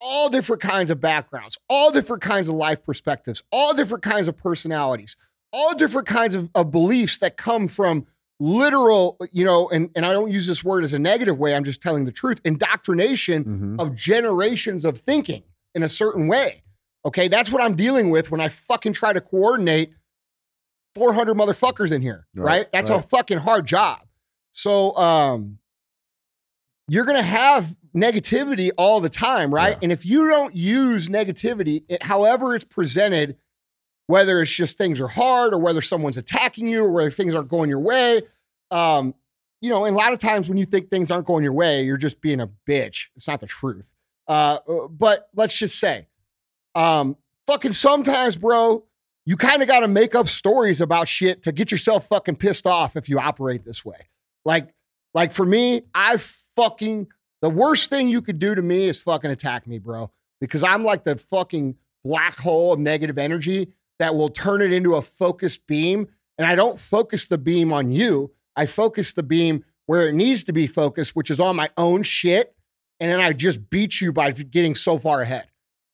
[0.00, 4.36] all different kinds of backgrounds, all different kinds of life perspectives, all different kinds of
[4.36, 5.16] personalities,
[5.52, 8.06] all different kinds of, of beliefs that come from
[8.38, 11.64] literal, you know, and, and I don't use this word as a negative way, I'm
[11.64, 13.80] just telling the truth, indoctrination Mhm.
[13.82, 15.42] of generations of thinking
[15.74, 16.62] in a certain way.
[17.04, 19.92] Okay, that's what I'm dealing with when I fucking try to coordinate
[20.94, 22.44] 400 motherfuckers in here, right?
[22.44, 24.00] Right, That's a fucking hard job.
[24.52, 25.58] So, um,
[26.88, 29.72] you're going to have negativity all the time, right?
[29.72, 29.78] Yeah.
[29.82, 33.36] And if you don't use negativity, it, however it's presented,
[34.06, 37.48] whether it's just things are hard or whether someone's attacking you or whether things aren't
[37.48, 38.22] going your way,
[38.70, 39.14] um,
[39.60, 41.82] you know, and a lot of times when you think things aren't going your way,
[41.82, 43.06] you're just being a bitch.
[43.16, 43.92] It's not the truth.
[44.28, 44.58] Uh,
[44.90, 46.06] but let's just say,
[46.74, 48.84] um, fucking sometimes, bro,
[49.24, 52.66] you kind of got to make up stories about shit to get yourself fucking pissed
[52.66, 54.08] off if you operate this way.
[54.44, 54.74] Like,
[55.14, 56.18] like for me, I
[56.56, 57.08] fucking
[57.40, 60.10] the worst thing you could do to me is fucking attack me, bro,
[60.40, 64.94] because I'm like the fucking black hole of negative energy that will turn it into
[64.94, 66.08] a focused beam.
[66.36, 68.32] And I don't focus the beam on you.
[68.56, 72.02] I focus the beam where it needs to be focused, which is on my own
[72.02, 72.54] shit.
[73.00, 75.46] And then I just beat you by getting so far ahead.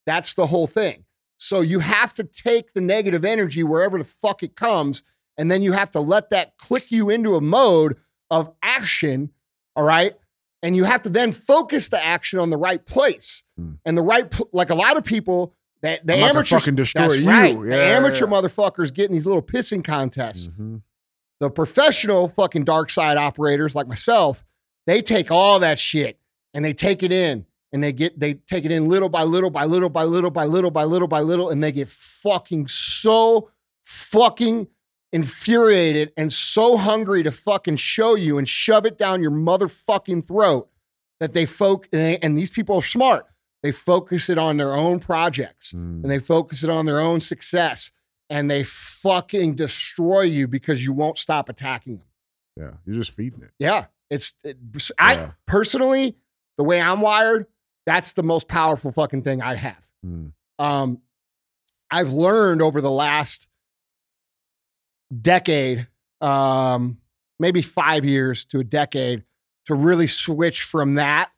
[0.06, 1.04] That's the whole thing.
[1.36, 5.02] So you have to take the negative energy wherever the fuck it comes,
[5.36, 7.96] and then you have to let that click you into a mode
[8.30, 9.30] of action.
[9.76, 10.14] All right.
[10.62, 13.42] And you have to then focus the action on the right place.
[13.58, 13.72] Hmm.
[13.84, 17.12] And the right, pl- like a lot of people, that the I'm amateurs, fucking destroy
[17.12, 17.28] you.
[17.28, 17.52] right.
[17.54, 18.30] Yeah, the amateur yeah.
[18.32, 20.80] motherfuckers getting these little pissing contests Mhm.
[21.40, 24.42] the professional fucking dark side operators like myself,
[24.86, 26.18] they take all that shit
[26.54, 29.50] and they take it in and they get they take it in little by little
[29.50, 33.50] by little by little by little by little by little and they get fucking so
[33.82, 34.68] fucking
[35.12, 40.68] infuriated and so hungry to fucking show you and shove it down your motherfucking throat
[41.20, 43.26] that they folk and, they- and these people are smart.
[43.62, 46.02] They focus it on their own projects Mm.
[46.02, 47.92] and they focus it on their own success
[48.28, 52.06] and they fucking destroy you because you won't stop attacking them.
[52.56, 53.50] Yeah, you're just feeding it.
[53.58, 53.86] Yeah.
[54.10, 54.58] It's, it,
[54.98, 55.30] I Yeah.
[55.46, 56.16] personally,
[56.58, 57.46] the way I'm wired,
[57.86, 59.90] that's the most powerful fucking thing I have.
[60.04, 60.32] Mm.
[60.58, 60.98] Um,
[61.90, 63.46] I've learned over the last
[65.20, 65.86] decade,
[66.20, 66.98] um,
[67.38, 69.24] maybe five years to a decade,
[69.66, 71.30] to really switch from that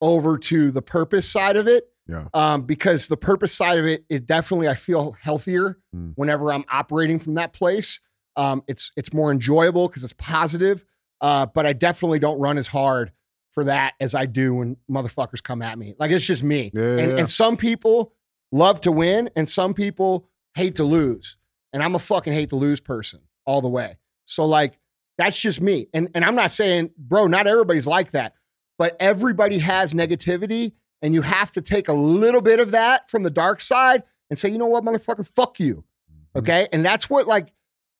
[0.00, 1.88] over to the purpose side of it.
[2.06, 2.26] Yeah.
[2.32, 6.12] Um, because the purpose side of it is definitely I feel healthier Mm.
[6.16, 8.00] whenever I'm operating from that place.
[8.36, 10.84] Um, it's it's more enjoyable because it's positive.
[11.20, 13.10] Uh, but I definitely don't run as hard
[13.50, 15.94] for that as I do when motherfuckers come at me.
[15.98, 16.70] Like it's just me.
[16.74, 17.18] Yeah, and, yeah.
[17.18, 18.12] and some people
[18.52, 21.36] love to win, and some people hate to lose.
[21.72, 23.98] And I'm a fucking hate to lose person all the way.
[24.24, 24.78] So like
[25.16, 25.88] that's just me.
[25.92, 28.34] And and I'm not saying, bro, not everybody's like that,
[28.78, 33.22] but everybody has negativity, and you have to take a little bit of that from
[33.22, 35.84] the dark side and say, you know what, motherfucker, fuck you.
[36.10, 36.40] Mhm.
[36.40, 36.68] Okay.
[36.72, 37.52] And that's what like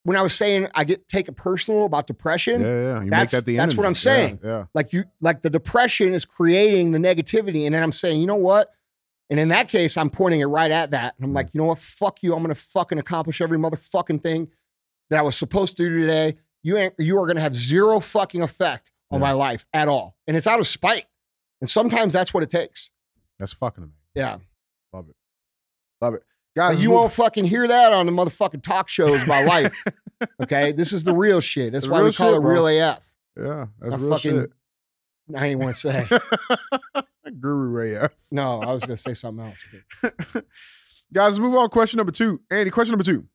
[0.08, 2.62] when I was saying I get take it personal about depression.
[2.62, 3.02] Yeah, yeah.
[3.02, 3.86] You That's- make that the that's what.
[3.86, 4.40] I'm saying.
[4.42, 7.66] Yeah, Like you like the depression is creating the negativity.
[7.66, 8.70] And then I'm saying, you know what?
[9.30, 11.14] And in that case, I'm pointing it right at that.
[11.16, 11.36] And I'm mm.
[11.36, 11.78] like, you know what?
[11.78, 12.34] Fuck you.
[12.34, 14.48] I'm gonna fucking accomplish every motherfucking thing
[15.10, 18.00] that I was supposed to do today, you ain't, you are going to have zero
[18.00, 19.26] fucking effect on Yeah.
[19.26, 20.16] my life at all.
[20.26, 21.06] And it's out of spite.
[21.60, 22.90] And sometimes that's what it takes.
[23.38, 23.96] That's fucking amazing.
[24.14, 24.36] Yeah.
[24.92, 25.16] Love it.
[26.00, 26.22] Love it.
[26.58, 29.74] Guys, you won't fucking hear that on the motherfucking talk shows about life.
[30.42, 30.72] Okay.
[30.72, 31.72] This is the real shit.
[31.72, 32.52] That's The why we call shit, it bro.
[32.52, 33.12] real AF.
[33.36, 34.52] Yeah, that's real fucking- shit.
[35.36, 36.04] I ain't want to say.
[37.40, 38.10] Guru Ray F.
[38.32, 39.64] No, I was going to say something else.
[40.02, 40.44] but-
[41.12, 41.68] Guys, let's move on.
[41.68, 42.40] Question number two.
[42.50, 43.26] Andy, question number two.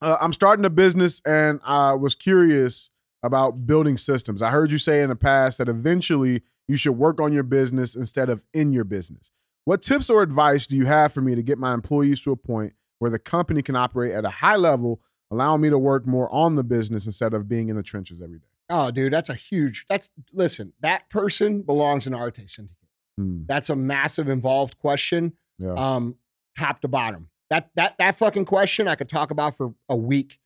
[0.00, 2.88] Uh, I'm starting a business and I was curious
[3.22, 4.40] about building systems.
[4.40, 7.94] I heard you say in the past that eventually you should work on your business
[7.94, 9.30] instead of in your business.
[9.68, 12.36] What tips or advice do you have for me to get my employees to a
[12.36, 16.26] point where the company can operate at a high level, allowing me to work more
[16.32, 18.46] on the business instead of being in the trenches every day?
[18.70, 19.84] Oh, dude, that's a huge.
[19.86, 20.72] That's listen.
[20.80, 22.78] That person belongs in Arete Syndicate.
[23.18, 25.74] Hmm, That's a massive involved question, yeah.
[25.74, 26.16] um,
[26.58, 27.28] top to bottom.
[27.50, 30.38] That that that fucking question I could talk about for a week.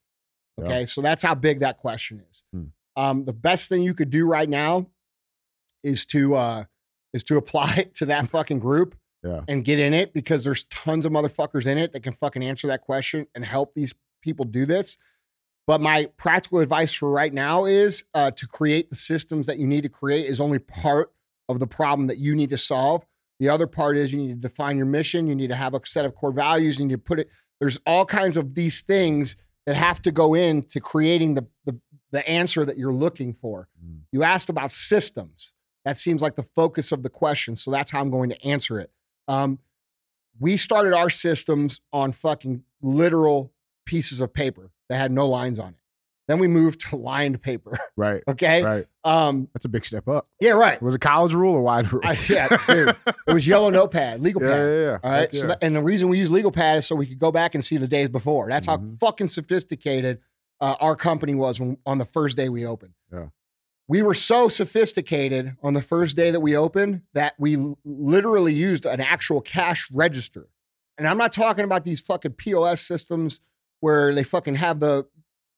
[0.58, 0.64] Yeah.
[0.64, 2.42] Okay, so that's how big that question is.
[2.52, 2.64] Hmm.
[2.96, 4.88] Um, the best thing you could do right now
[5.84, 6.64] is to uh,
[7.14, 9.42] is to apply it to that fucking group Yeah.
[9.46, 12.66] and get in it because there's tons of motherfuckers in it that can fucking answer
[12.66, 14.98] that question and help these people do this.
[15.66, 19.66] But my practical advice for right now is uh, to create the systems that you
[19.66, 21.12] need to create is only part
[21.48, 23.06] of the problem that you need to solve.
[23.38, 25.26] The other part is you need to define your mission.
[25.26, 26.78] You need to have a set of core values.
[26.78, 27.28] You need to put it.
[27.60, 31.78] There's all kinds of these things that have to go into creating the the,
[32.10, 33.68] the answer that you're looking for.
[33.84, 34.00] Mm.
[34.10, 35.52] You asked about systems.
[35.84, 37.56] That seems like the focus of the question.
[37.56, 38.90] So that's how I'm going to answer it.
[39.28, 39.58] Um,
[40.40, 43.52] we started our systems on fucking literal
[43.86, 45.74] pieces of paper that had no lines on it.
[46.28, 47.72] Then we moved to lined paper.
[47.96, 48.22] Right.
[48.26, 48.62] Okay.
[48.64, 48.86] Right.
[49.04, 50.26] Um, That's a big step up.
[50.40, 50.80] yeah, right.
[50.80, 52.00] Was it college rule or wide rule?
[52.04, 52.96] I- yeah, dude.
[53.26, 54.58] It was yellow notepad, legal yeah, pad.
[54.60, 54.98] yeah, yeah.
[55.04, 55.20] All right.
[55.20, 57.30] Heck So that, and the reason we use legal pad is so we could go
[57.30, 58.48] back and see the days before.
[58.48, 58.98] That's how Mhm.
[58.98, 60.20] fucking sophisticated
[60.60, 62.94] uh, our company was when, on the first day we opened.
[63.12, 63.26] Yeah.
[63.92, 68.86] We were so sophisticated on the first day that we opened that we literally used
[68.86, 70.48] an actual cash register.
[70.96, 73.40] And I'm not talking about these fucking POS systems
[73.80, 75.06] where they fucking have the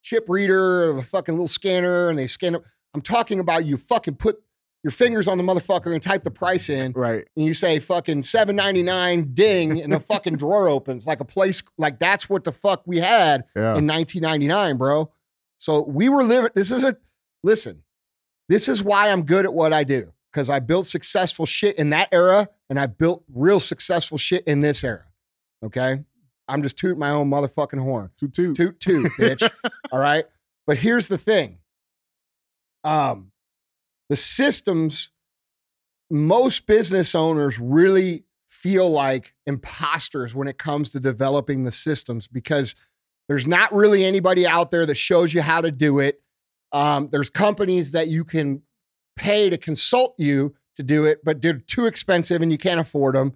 [0.01, 2.63] chip reader or the fucking little scanner and they scan it.
[2.93, 4.43] I'm talking about you fucking put
[4.83, 7.25] your fingers on the motherfucker and type the price in right.
[7.37, 11.99] and you say fucking 799 ding and the fucking drawer opens like a place like
[11.99, 13.77] that's what the fuck we had Yeah.
[13.77, 15.09] in 1999 bro
[15.57, 16.97] so we were living this is a
[17.41, 17.81] listen
[18.49, 21.89] this is why i'm good at what i do because i built successful shit in
[21.91, 25.05] that era and i built real successful shit in this era
[25.63, 26.03] okay
[26.47, 28.55] i'm just tooting my own motherfucking horn Toot toot.
[28.55, 29.49] toot toot bitch
[29.91, 30.25] all right
[30.67, 31.57] but here's the thing
[32.83, 33.31] um
[34.09, 35.11] the systems
[36.09, 42.75] most business owners really feel like imposters when it comes to developing the systems because
[43.27, 46.21] there's not really anybody out there that shows you how to do it.
[46.75, 48.61] Um, there's companies that you can
[49.15, 53.15] pay to consult you to do it, but they're too expensive and you can't afford
[53.15, 53.31] them.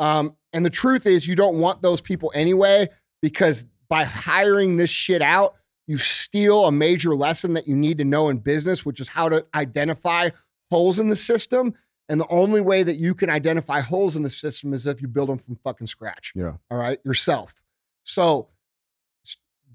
[0.00, 2.88] Um, and the truth is, you don't want those people anyway
[3.22, 5.54] because by hiring this shit out,
[5.86, 9.28] you steal a major lesson that you need to know in business, which is how
[9.28, 10.30] to identify
[10.68, 11.74] holes in the system.
[12.08, 15.06] And the only way that you can identify holes in the system is if you
[15.06, 16.32] build them from fucking scratch.
[16.34, 16.54] Yeah.
[16.72, 16.98] All right.
[17.04, 17.54] Yourself.
[18.02, 18.48] So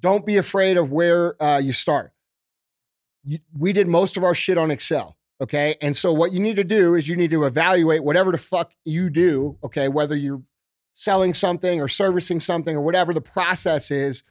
[0.02, 2.12] don't be afraid of where uh, you start.
[3.58, 5.18] We did most of our shit on Excel.
[5.42, 5.76] Okay.
[5.82, 8.72] And so what you need to do is you need to evaluate whatever the fuck
[8.86, 9.58] you do.
[9.64, 9.88] Okay.
[9.90, 10.42] Whether you're
[10.94, 14.24] selling something or servicing something or whatever the process is,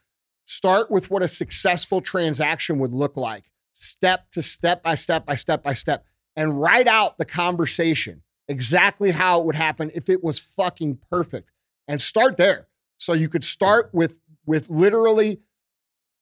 [0.46, 5.34] start with what a successful transaction would look like, step to step by step by
[5.34, 6.04] step by step,
[6.36, 11.50] and write out the conversation exactly how it would happen if it was fucking perfect,
[11.86, 12.68] and start there.
[12.96, 15.40] So you could start with with literally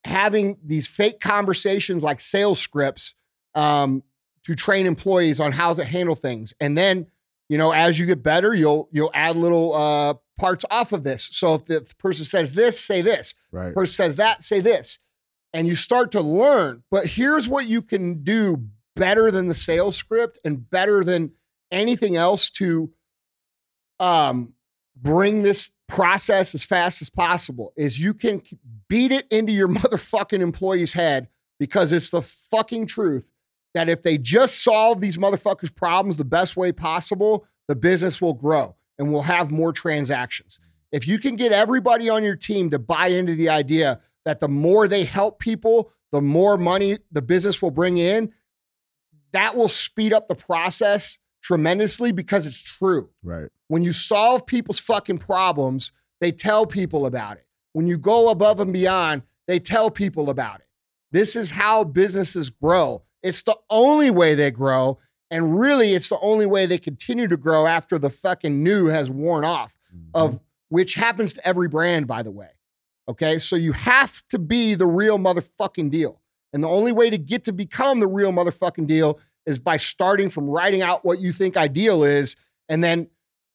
[0.05, 3.15] having these fake conversations like sales scripts
[3.55, 4.03] um,
[4.45, 7.07] to train employees on how to handle things, and then
[7.49, 11.29] you know as you get better, you'll you'll add little uh, parts off of this.
[11.33, 13.75] So if the person says this, say this Right.
[13.75, 14.99] person says that, say this.
[15.55, 16.83] And you start to learn.
[16.91, 18.65] But here's what you can do
[18.97, 21.33] better than the sales script and better than
[21.71, 22.91] anything else to
[24.01, 24.55] um,
[24.97, 28.43] bring this process as fast as possible is you can
[28.89, 31.29] beat it into your motherfucking employee's head
[31.59, 33.29] because it's the fucking truth
[33.75, 38.35] that if they just solve these motherfuckers' problems the best way possible, the business will
[38.35, 40.59] grow and we'll have more transactions.
[40.91, 44.49] If you can get everybody on your team to buy into the idea that the
[44.49, 48.33] more they help people, the more money the business will bring in,
[49.33, 53.11] that will speed up the process tremendously because it's true.
[53.23, 53.49] Right.
[53.69, 57.47] When you solve people's fucking problems, they tell people about it.
[57.73, 60.67] When you go above and beyond, they tell people about it.
[61.11, 63.03] This is how businesses grow.
[63.23, 64.99] It's the only way they grow.
[65.31, 69.11] And really, it's the only way they continue to grow after the fucking new has
[69.11, 70.11] worn off, mm-hmm.
[70.15, 72.51] of which happens to every brand, by the way.
[73.09, 73.39] Okay.
[73.39, 76.21] So you have to be the real motherfucking deal.
[76.53, 80.31] And the only way to get to become the real motherfucking deal is by starting
[80.31, 82.37] from writing out what you think ideal is
[82.69, 83.09] and then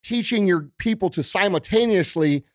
[0.04, 2.45] teaching your people to simultaneously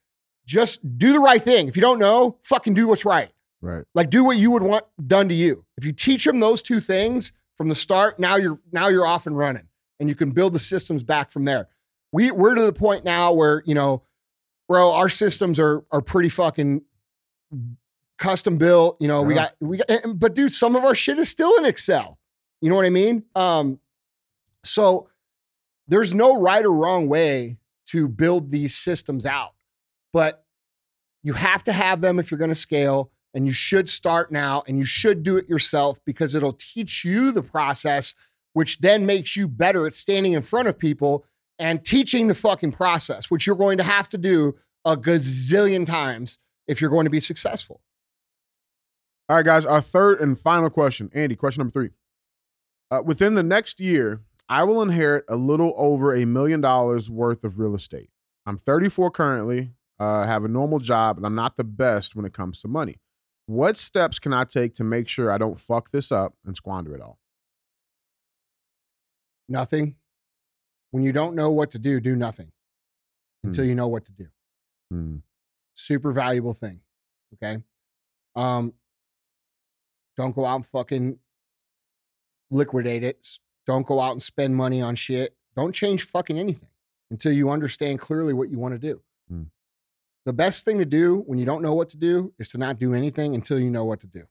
[0.46, 1.68] just do the right thing.
[1.68, 3.30] If you don't know, fucking do what's right.
[3.60, 3.84] right.
[3.94, 5.64] Like do what you would want done to you.
[5.76, 9.26] If you teach them those two things from the start, now you're now you're off
[9.26, 9.68] and running
[10.00, 11.68] and you can build the systems back from there.
[12.12, 14.02] We we're to the point now where, you know,
[14.68, 16.82] bro, our systems are are pretty fucking
[18.18, 18.96] custom built.
[19.00, 21.64] You know, we got we got but dude, some of our shit is still in
[21.64, 22.18] Excel.
[22.62, 23.24] You know what I mean?
[23.34, 23.78] Um
[24.64, 25.08] so
[25.88, 29.52] there's no right or wrong way to build these systems out.
[30.12, 30.44] But
[31.22, 34.62] you have to have them if you're going to scale and you should start now
[34.66, 38.14] and you should do it yourself because it'll teach you the process
[38.54, 41.24] which then makes you better at standing in front of people
[41.58, 46.38] and teaching the fucking process which you're going to have to do a gazillion times
[46.66, 47.80] if you're going to be successful.
[49.28, 49.64] All right, guys.
[49.64, 51.36] Our third and final question, Andy.
[51.36, 51.90] Question number three.
[52.92, 57.42] Uh, within the next year, I will inherit a little over a million dollars worth
[57.42, 58.10] of real estate.
[58.44, 62.34] I'm 34 currently, uh, have a normal job, and I'm not the best when it
[62.34, 63.00] comes to money.
[63.46, 66.94] What steps can I take to make sure I don't fuck this up and squander
[66.94, 67.18] it all?
[69.48, 69.96] Nothing.
[70.90, 72.52] When you don't know what to do, do nothing
[73.42, 74.26] until you know what to do.
[74.90, 75.16] Hmm.
[75.72, 76.80] super valuable thing.
[77.34, 77.62] Okay.
[78.36, 78.74] Um,
[80.18, 81.18] don't go out and fucking
[82.52, 83.26] liquidate it.
[83.66, 85.36] Don't go out and spend money on shit.
[85.56, 86.68] Don't change fucking anything
[87.10, 89.00] until you understand clearly what you want to do.
[89.28, 89.42] Hmm.
[90.24, 92.78] The best thing to do when you don't know what to do is to not
[92.78, 94.24] do anything until you know what to do.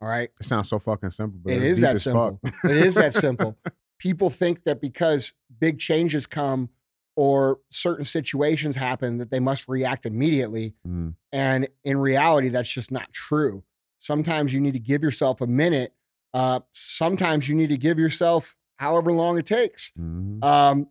[0.00, 0.30] All right.
[0.40, 2.40] It sounds so fucking simple, but it's that simple.
[2.64, 3.56] it is that simple.
[3.98, 6.68] People think that because big changes come
[7.16, 10.74] or certain situations happen that they must react immediately.
[10.84, 11.10] Hmm.
[11.32, 13.62] And in reality, that's just not true.
[13.98, 15.94] Sometimes you need to give yourself a minute.
[16.34, 19.92] Uh, sometimes you need to give yourself however long it takes.
[19.98, 20.42] Mhm.
[20.44, 20.88] Um,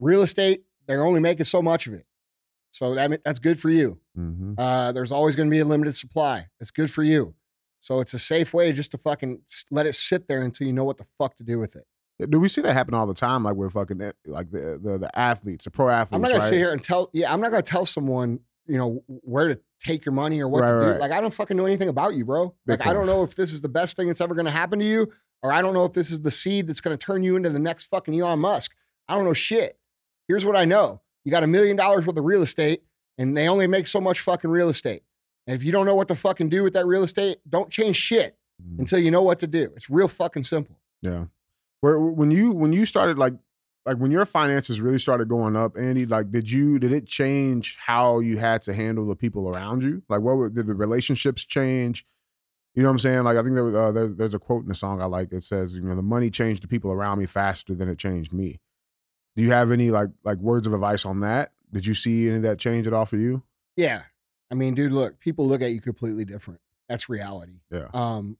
[0.00, 2.06] real estate, they're only making so much of it.
[2.70, 4.00] So that, that's good for you.
[4.16, 4.54] Mhm.
[4.56, 6.48] Uh, there's always going to be a limited supply.
[6.60, 7.34] It's good for you.
[7.80, 10.84] So it's a safe way just to fucking let it sit there until you know
[10.84, 11.86] what the fuck to do with it.
[12.28, 13.42] Do we see that happen all the time?
[13.44, 16.12] Like we're fucking eh, like the the, the athletes, the pro athletes.
[16.12, 16.48] I'm not gonna right?
[16.48, 17.08] sit here and tell.
[17.14, 20.62] Yeah, I'm not gonna tell someone you know where to take your money or what
[20.62, 20.90] Right, to do.
[20.92, 21.00] right.
[21.00, 22.54] Like I don't fucking know anything about you, bro.
[22.66, 24.78] Big Like I don't know if this is the best thing that's ever gonna happen
[24.78, 27.36] to you, or I don't know if this is the seed that's gonna turn you
[27.36, 28.74] into the next fucking Elon Musk.
[29.08, 29.78] I don't know shit.
[30.28, 32.82] Here's what I know: you got a million dollars worth of real estate,
[33.18, 35.02] and they only make so much fucking real estate.
[35.46, 37.96] And if you don't know what to fucking do with that real estate, don't change
[37.96, 38.80] shit Mhm.
[38.80, 39.72] until you know what to do.
[39.74, 40.76] It's real fucking simple.
[41.02, 41.24] Yeah.
[41.80, 43.32] Where when you when you started like
[43.90, 47.76] like when your finances really started going up, Andy, like did you did it change
[47.84, 50.00] how you had to handle the people around you?
[50.08, 52.06] Like what were, did the relationships change?
[52.76, 53.24] You know what I'm saying?
[53.24, 55.32] Like I think there, was, uh, there there's a quote in the song I like.
[55.32, 58.32] It says, you know, the money changed the people around me faster than it changed
[58.32, 58.60] me.
[59.34, 61.50] Do you have any like like words of advice on that?
[61.72, 63.42] Did you see any of that change at all for you?
[63.74, 64.02] Yeah.
[64.52, 66.60] I mean, dude, look, people look at you completely different.
[66.88, 67.54] That's reality.
[67.72, 67.88] Yeah.
[67.92, 68.38] Um,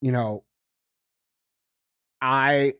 [0.00, 0.42] you know,
[2.20, 2.74] I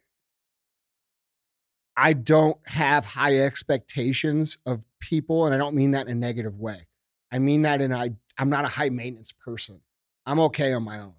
[1.99, 6.59] I don't have high expectations of people, and I don't mean that in a negative
[6.59, 6.87] way.
[7.33, 9.81] I mean that in I I'm not a high maintenance person.
[10.25, 11.15] I'm okay on my own.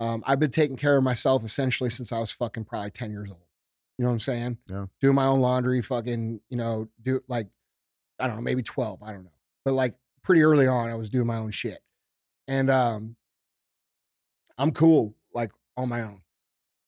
[0.00, 3.30] Um, I've been taking care of myself essentially since I was fucking probably 10 years
[3.30, 3.40] old.
[3.98, 4.58] You know what I'm saying?
[4.68, 4.86] Yeah.
[5.00, 7.48] Doing my own laundry, fucking, you know, do like,
[8.18, 9.30] I don't know, maybe 12, I don't know.
[9.64, 11.80] But like pretty early on, I was doing my own shit.
[12.48, 13.16] And um
[14.58, 16.20] I'm cool, like on my own.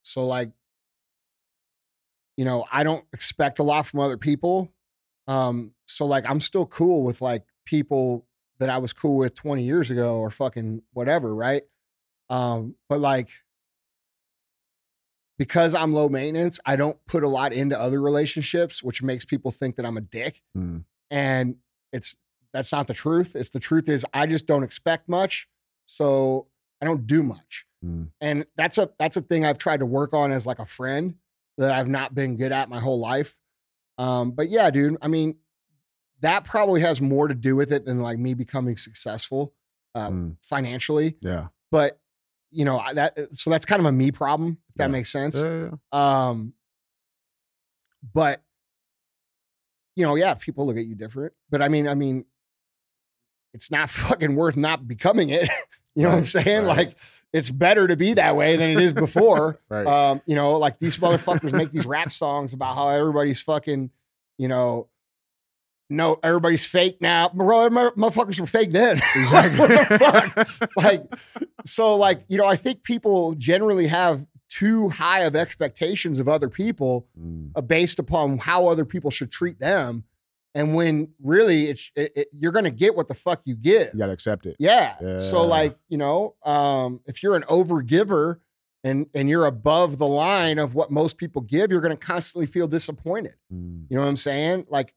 [0.03, 0.51] So like,
[2.39, 4.73] you know, I don't expect a lot from other people.
[5.27, 8.27] Um, so like I'm still cool with like people
[8.61, 11.65] that I was cool with 20 years ago or fucking whatever, right?
[12.31, 13.31] Um, but like
[15.37, 19.51] because I'm low maintenance, I don't put a lot into other relationships, which makes people
[19.51, 20.41] think that I'm a dick.
[20.57, 20.85] Mm.
[21.11, 21.57] And
[21.93, 22.15] it's
[22.53, 23.35] that's not the truth.
[23.35, 25.49] It's the truth is I just don't expect much.
[25.87, 26.47] So
[26.81, 27.67] I don't do much.
[27.85, 28.11] Mm.
[28.21, 31.17] And that's a that's a thing I've tried to work on as like a friend
[31.59, 33.37] that I've not been good at my whole life.
[33.99, 35.37] Um, but yeah, dude, I mean,
[36.21, 39.53] that probably has more to do with it than like me becoming successful
[39.95, 40.37] uh, Mm.
[40.43, 41.17] financially.
[41.21, 41.49] Yeah.
[41.71, 42.01] But
[42.51, 45.37] you know, that so that's kind of a me problem, if that makes sense.
[45.39, 46.29] Yeah, yeah, yeah.
[46.29, 46.55] Um,
[48.15, 48.41] but
[49.97, 51.33] you know, yeah, people look at you different.
[51.51, 52.25] But I mean, I mean,
[53.53, 55.49] it's not fucking worth not becoming it.
[55.95, 56.65] You know what I'm saying?
[56.65, 56.77] right.
[56.77, 56.97] Like
[57.33, 59.59] it's better to be that way than it is before.
[59.69, 59.87] Right.
[59.87, 63.91] Um, you know, like these motherfuckers make these rap songs about how everybody's fucking,
[64.39, 64.89] you know,
[65.91, 67.29] no, everybody's fake now.
[67.31, 69.01] Motherfuckers were fake then.
[69.33, 70.71] Like, what the fuck?
[70.77, 71.05] like
[71.65, 76.49] so like you know i think people generally have too high of expectations of other
[76.49, 80.05] people Mm, uh, based upon how other people should treat them
[80.59, 83.99] and when really it's it, it, you're gonna get what the fuck you give you
[84.01, 84.57] gotta accept it.
[84.59, 85.17] yeah.
[85.19, 88.39] so like you know um if you're an overgiver
[88.85, 92.67] and and you're above the line of what most people give you're gonna constantly feel
[92.67, 94.95] disappointed Mm, you know what i'm saying like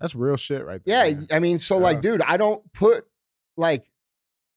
[0.00, 1.14] that's real shit right yeah, there.
[1.14, 1.26] man.
[1.30, 3.06] I mean, so like, dude, I don't put
[3.56, 3.88] like,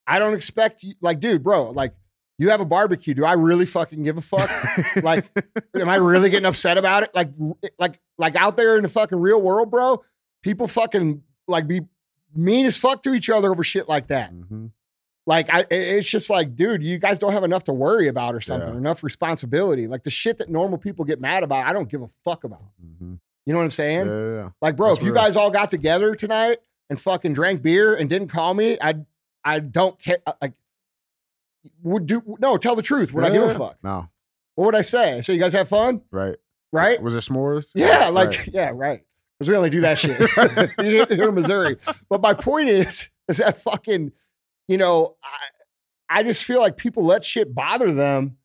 [0.07, 1.93] I don't expect you, like, dude, bro, like,
[2.37, 3.13] you have a barbecue.
[3.13, 4.49] Do I really fucking give a fuck?
[5.03, 5.25] like,
[5.75, 7.11] am I really getting upset about it?
[7.15, 7.29] Like,
[7.79, 10.03] like, like out there in the fucking real world, bro,
[10.43, 11.81] people fucking like be
[12.35, 14.33] mean as fuck to each other over shit like that.
[14.33, 14.71] Mhm.
[15.27, 18.41] Like, I, it's just like, dude, you guys don't have enough to worry about or
[18.41, 18.77] something, Yeah.
[18.77, 19.87] enough responsibility.
[19.87, 22.61] Like the shit that normal people get mad about, I don't give a fuck about.
[22.83, 23.19] Mhm.
[23.45, 24.05] You know what I'm saying?
[24.07, 24.49] Yeah, yeah.
[24.61, 25.21] Like, bro, That's if you real.
[25.23, 26.59] guys all got together tonight
[26.89, 28.95] and fucking drank beer and didn't call me, I
[29.43, 30.17] I don't care.
[30.27, 30.53] uh, Like,
[31.83, 32.57] would do no?
[32.57, 33.13] Tell the truth.
[33.13, 33.77] Would I give a fuck?
[33.83, 34.07] No,
[34.55, 35.21] What would I say?
[35.21, 36.35] so you guys have fun, right.
[36.71, 37.01] right?
[37.01, 37.71] Was it s'mores?
[37.75, 38.47] Yeah, like Right.
[38.53, 39.01] yeah, right.
[39.37, 40.17] Because we only do that shit
[40.79, 41.77] here in Missouri.
[42.09, 44.11] But my point is, is that fucking,
[44.67, 48.37] you know, I I just feel like people let shit bother them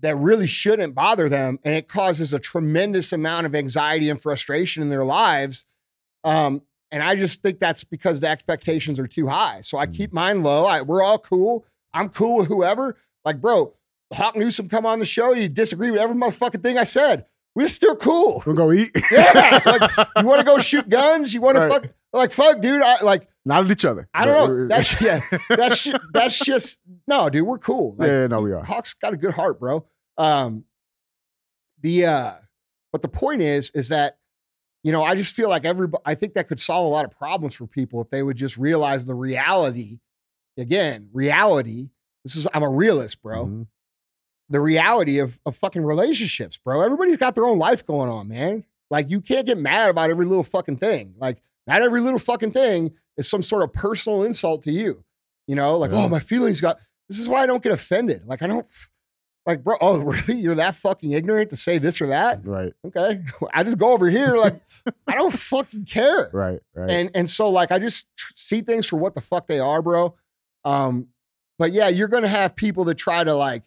[0.00, 4.82] that really shouldn't bother them, and it causes a tremendous amount of anxiety and frustration
[4.82, 5.64] in their lives.
[6.24, 9.60] Um, and I just think that's because the expectations are too high.
[9.62, 9.94] So I Mm.
[9.96, 10.64] keep mine low.
[10.64, 11.66] I, we're all cool.
[11.92, 12.96] I'm cool with whoever.
[13.24, 13.74] Like, bro,
[14.12, 15.32] Hawk Newsome come on the show.
[15.32, 17.26] You disagree with every motherfucking thing I said.
[17.54, 18.42] We're still cool.
[18.46, 18.90] We'll go eat.
[19.10, 21.34] Yeah, like, You want to go shoot guns?
[21.34, 21.86] You want to fuck?
[22.12, 22.82] Like, fuck, dude.
[22.82, 23.28] I like.
[23.44, 24.08] Not at each other.
[24.12, 24.68] I don't know.
[24.68, 25.20] That's yeah.
[25.48, 27.46] That's ju- that's just no, dude.
[27.46, 27.94] We're cool.
[27.96, 28.62] Like, yeah, no, we are.
[28.62, 29.86] Hawk's got a good heart, bro.
[30.18, 30.64] Um,
[31.80, 32.32] the uh,
[32.92, 34.18] but the point is, is that
[34.82, 36.02] you know, I just feel like everybody.
[36.04, 38.58] I think that could solve a lot of problems for people if they would just
[38.58, 39.98] realize the reality.
[40.58, 41.90] Again, reality.
[42.24, 43.46] This is I'm a realist, bro.
[43.46, 43.66] Mhm.
[44.50, 46.80] The reality of of fucking relationships, bro.
[46.82, 48.64] Everybody's got their own life going on, man.
[48.90, 51.14] Like you can't get mad about every little fucking thing.
[51.18, 55.04] Like not every little fucking thing is some sort of personal insult to you.
[55.46, 55.98] You know, like Yeah.
[56.04, 56.78] oh my feelings got.
[57.08, 58.26] This is why I don't get offended.
[58.26, 58.66] Like I don't.
[59.46, 59.98] Like, bro, oh,
[60.28, 60.34] really?
[60.40, 62.46] You're that fucking ignorant to say this or that?
[62.46, 63.20] Right, Okay.
[63.54, 64.36] I just go over here.
[64.36, 64.60] Like,
[65.06, 66.28] I don't fucking care.
[66.34, 66.90] right, right.
[66.90, 69.80] And and so like I just tr- see things for what the fuck they are,
[69.82, 70.14] bro.
[70.64, 71.08] Um,
[71.58, 73.62] but yeah, you're gonna have people that try to like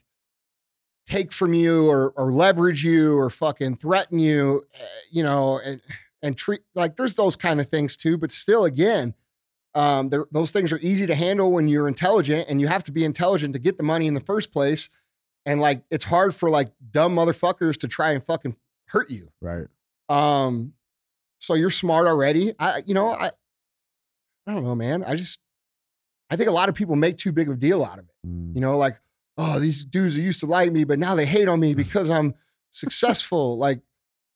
[1.05, 5.81] take from you or or leverage you or fucking threaten you, eh, you know, and
[6.21, 8.17] and treat like there's those kind of things too.
[8.17, 9.13] But still, again,
[9.73, 13.03] um, those things are easy to handle when you're intelligent, and you have to be
[13.03, 14.89] intelligent to get the money in the first place.
[15.45, 18.55] And like it's hard for like dumb motherfuckers to try and fucking
[18.87, 19.29] hurt you.
[19.41, 19.67] right.
[20.09, 20.73] Um,
[21.39, 22.53] so you're smart already.
[22.59, 23.31] I, you know, I,
[24.45, 25.03] I don't know, man.
[25.03, 25.39] I just,
[26.32, 28.27] I think a lot of people make too big of a deal out of it.
[28.27, 28.55] Mm.
[28.55, 28.99] You know, like,
[29.38, 32.09] oh, these dudes are used to like me, but now they hate on me because
[32.09, 32.34] I'm
[32.71, 33.57] successful.
[33.57, 33.82] Like,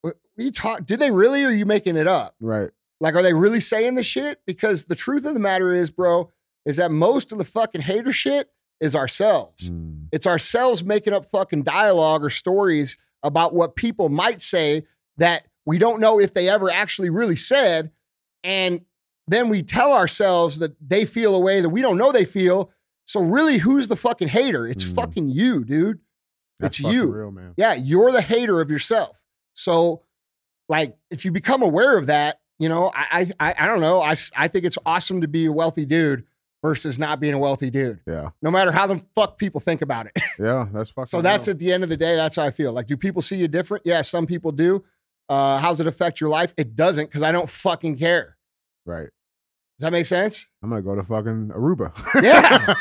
[0.02, 0.86] what, what you talk?
[0.86, 1.46] Did they really?
[1.46, 2.36] Or are you making it up?
[2.42, 2.70] Right.
[3.00, 4.42] Like, are they really saying the shit?
[4.46, 6.32] Because the truth of the matter is, bro,
[6.66, 8.50] is that most of the fucking hater shit
[8.82, 9.70] is ourselves.
[9.70, 10.08] Mm.
[10.12, 14.86] It's ourselves making up fucking dialogue or stories about what people might say
[15.18, 17.92] that we don't know if they ever actually really said.
[18.44, 18.82] And
[19.28, 22.72] then we tell ourselves that they feel a way that we don't know they feel.
[23.06, 24.68] So really, who's the fucking hater?
[24.68, 24.96] It's Mm.
[24.96, 26.00] fucking you, dude.
[26.60, 27.06] That's It's you.
[27.08, 27.54] real, man.
[27.58, 29.22] Yeah, you're the hater of yourself.
[29.54, 30.04] So,
[30.70, 34.02] like, if you become aware of that, you know, I I I, don't know.
[34.02, 36.24] I I think it's awesome to be a wealthy dude
[36.64, 38.00] versus not being a wealthy dude.
[38.08, 40.14] Yeah, No matter how the fuck people think about it.
[40.40, 40.68] yeah.
[40.74, 41.06] That's fucking.
[41.06, 41.54] So that's real.
[41.54, 42.72] at the end of the day, that's how I feel.
[42.74, 43.86] Like, do people see you different?
[43.86, 44.84] Yeah, some people do.
[45.30, 46.54] Uh, how's it affect your life?
[46.58, 48.35] It doesn't because I don't fucking care.
[48.86, 49.10] Right.
[49.80, 50.48] Does that make sense?
[50.64, 51.92] I'm gonna go to fucking Aruba.
[52.24, 52.76] Yeah.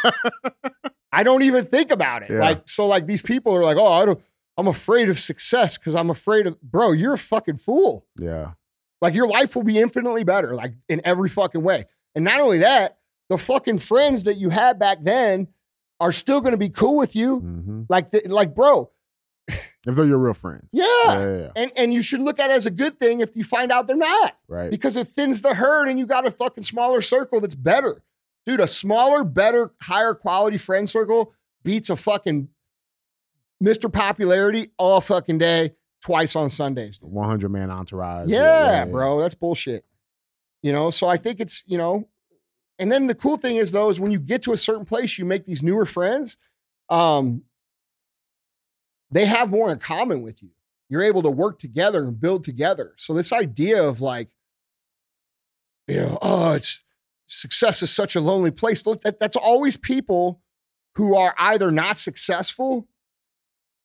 [1.13, 2.31] I don't even think about it.
[2.31, 2.39] Yeah.
[2.41, 4.21] Like, so like these people are like, oh, I don't,
[4.57, 8.07] I'm afraid of success because I'm afraid of, bro, you're a fucking fool.
[8.19, 8.53] yeah.
[9.01, 11.85] Like your life will be infinitely better, like in every fucking way.
[12.15, 12.97] And not only that,
[13.29, 15.49] the fucking friends that you had back then
[16.01, 17.39] are still going to be cool with you.
[17.39, 18.91] hmm Like, the, like, bro,
[19.87, 20.69] If they're your real friends.
[20.73, 20.85] yeah.
[21.05, 21.51] Yeah, yeah, yeah.
[21.57, 23.87] And and you should look at it as a good thing if you find out
[23.87, 24.71] they're not, Right.
[24.71, 28.03] because it thins the herd and you got a fucking smaller circle that's better.
[28.47, 31.33] Dude, a smaller, better, higher quality friend circle
[31.63, 32.49] beats a fucking
[33.63, 33.91] Mr.
[33.93, 36.99] Popularity all fucking day, twice on Sundays.
[36.99, 37.11] dude.
[37.11, 38.29] 100 man entourage.
[38.31, 39.85] Yeah, bro, that's bullshit.
[40.63, 42.09] You know, so I think it's, you know,
[42.79, 45.19] and then the cool thing is though is when you get to a certain place,
[45.19, 46.37] you make these newer friends.
[46.89, 47.43] Um,
[49.15, 50.51] they have more in common with you.
[50.91, 52.93] You're able to work together and build together.
[52.99, 54.29] So this idea of like,
[55.89, 56.83] you know, oh, it's
[57.27, 58.83] success is such a lonely place.
[58.83, 60.43] That, that's always people
[60.97, 62.87] who are either not successful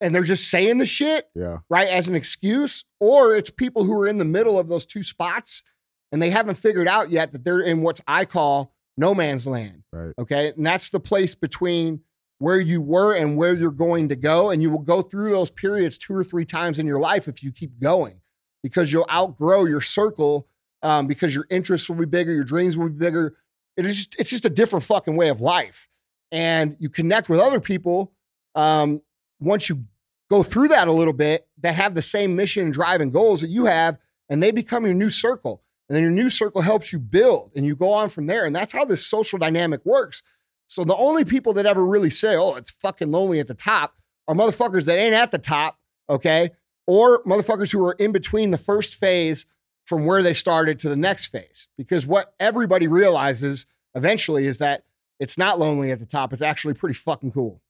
[0.02, 1.60] and they're just saying the shit, Yeah.
[1.70, 5.04] right, as an excuse, or it's people who are in the middle of those two
[5.04, 5.64] spots
[6.12, 9.84] and they haven't figured out yet that they're in what's I call no man's land.
[9.94, 10.14] Right.
[10.18, 10.54] Okay.
[10.56, 12.02] And that's the place between
[12.40, 14.50] where you were and where you're going to go.
[14.50, 17.44] And you will go through those periods two or three times in your life if
[17.44, 18.22] you keep going
[18.64, 20.48] because you'll outgrow your circle
[20.82, 23.36] um, because your interests will be bigger, your dreams will be bigger.
[23.78, 25.88] It is just, it's just a different fucking way of life.
[26.32, 28.14] And you connect with other people
[28.56, 29.02] um,
[29.40, 29.86] once you
[30.30, 33.42] go through that a little bit that have the same mission and drive and goals
[33.42, 33.98] that you have,
[34.30, 35.64] and they become your new circle.
[35.88, 38.46] And then your new circle helps you build and you go on from there.
[38.46, 40.22] And that's how this social dynamic works.
[40.70, 43.96] So the only people that ever really say, oh, it's fucking lonely at the top
[44.28, 46.52] are motherfuckers that ain't at the top, okay?
[46.86, 49.48] Or motherfuckers who are in between the first phase
[49.86, 51.68] from where they started to the next phase.
[51.76, 53.66] Because what everybody realizes
[53.96, 54.84] eventually is that
[55.20, 56.34] it's not lonely at the top.
[56.34, 57.62] It's actually pretty fucking cool.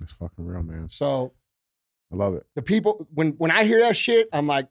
[0.00, 0.88] It's fucking real, man.
[0.88, 1.32] So
[2.12, 2.46] I love it.
[2.54, 4.68] the people, when when I hear that shit, I'm like,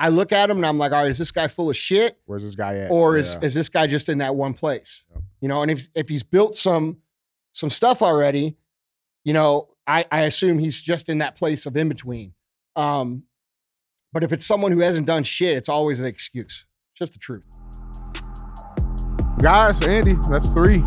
[0.00, 2.18] I look at him and I'm like, all right, is this guy full of shit?
[2.26, 2.90] Where's this guy at?
[2.90, 3.46] or is Yeah.
[3.46, 5.04] is this guy just in that one place?
[5.14, 5.22] Yep.
[5.42, 6.96] You know, and if if he's built some
[7.54, 8.58] some stuff already,
[9.24, 12.34] you know, I I assume he's just in that place of in between.
[12.76, 13.22] Um,
[14.12, 16.66] but if it's someone who hasn't done shit, it's always an excuse.
[16.92, 17.44] It's just the truth.
[19.40, 20.82] guys, Andy, that's three.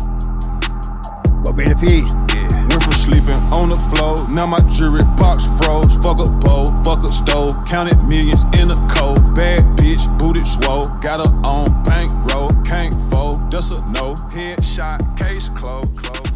[1.44, 2.04] But beta fee.
[2.06, 2.68] Yeah.
[2.68, 5.96] Went from sleeping on the floor, now my jewelry box froze.
[5.96, 9.34] Fuck a bowl, fuck a stove, counted millions in a cold.
[9.34, 14.14] Bad bitch, booted swole, got her on bankroll, can't fold, that's a no.
[14.36, 15.96] Headshot, case closed.
[15.96, 16.27] closed.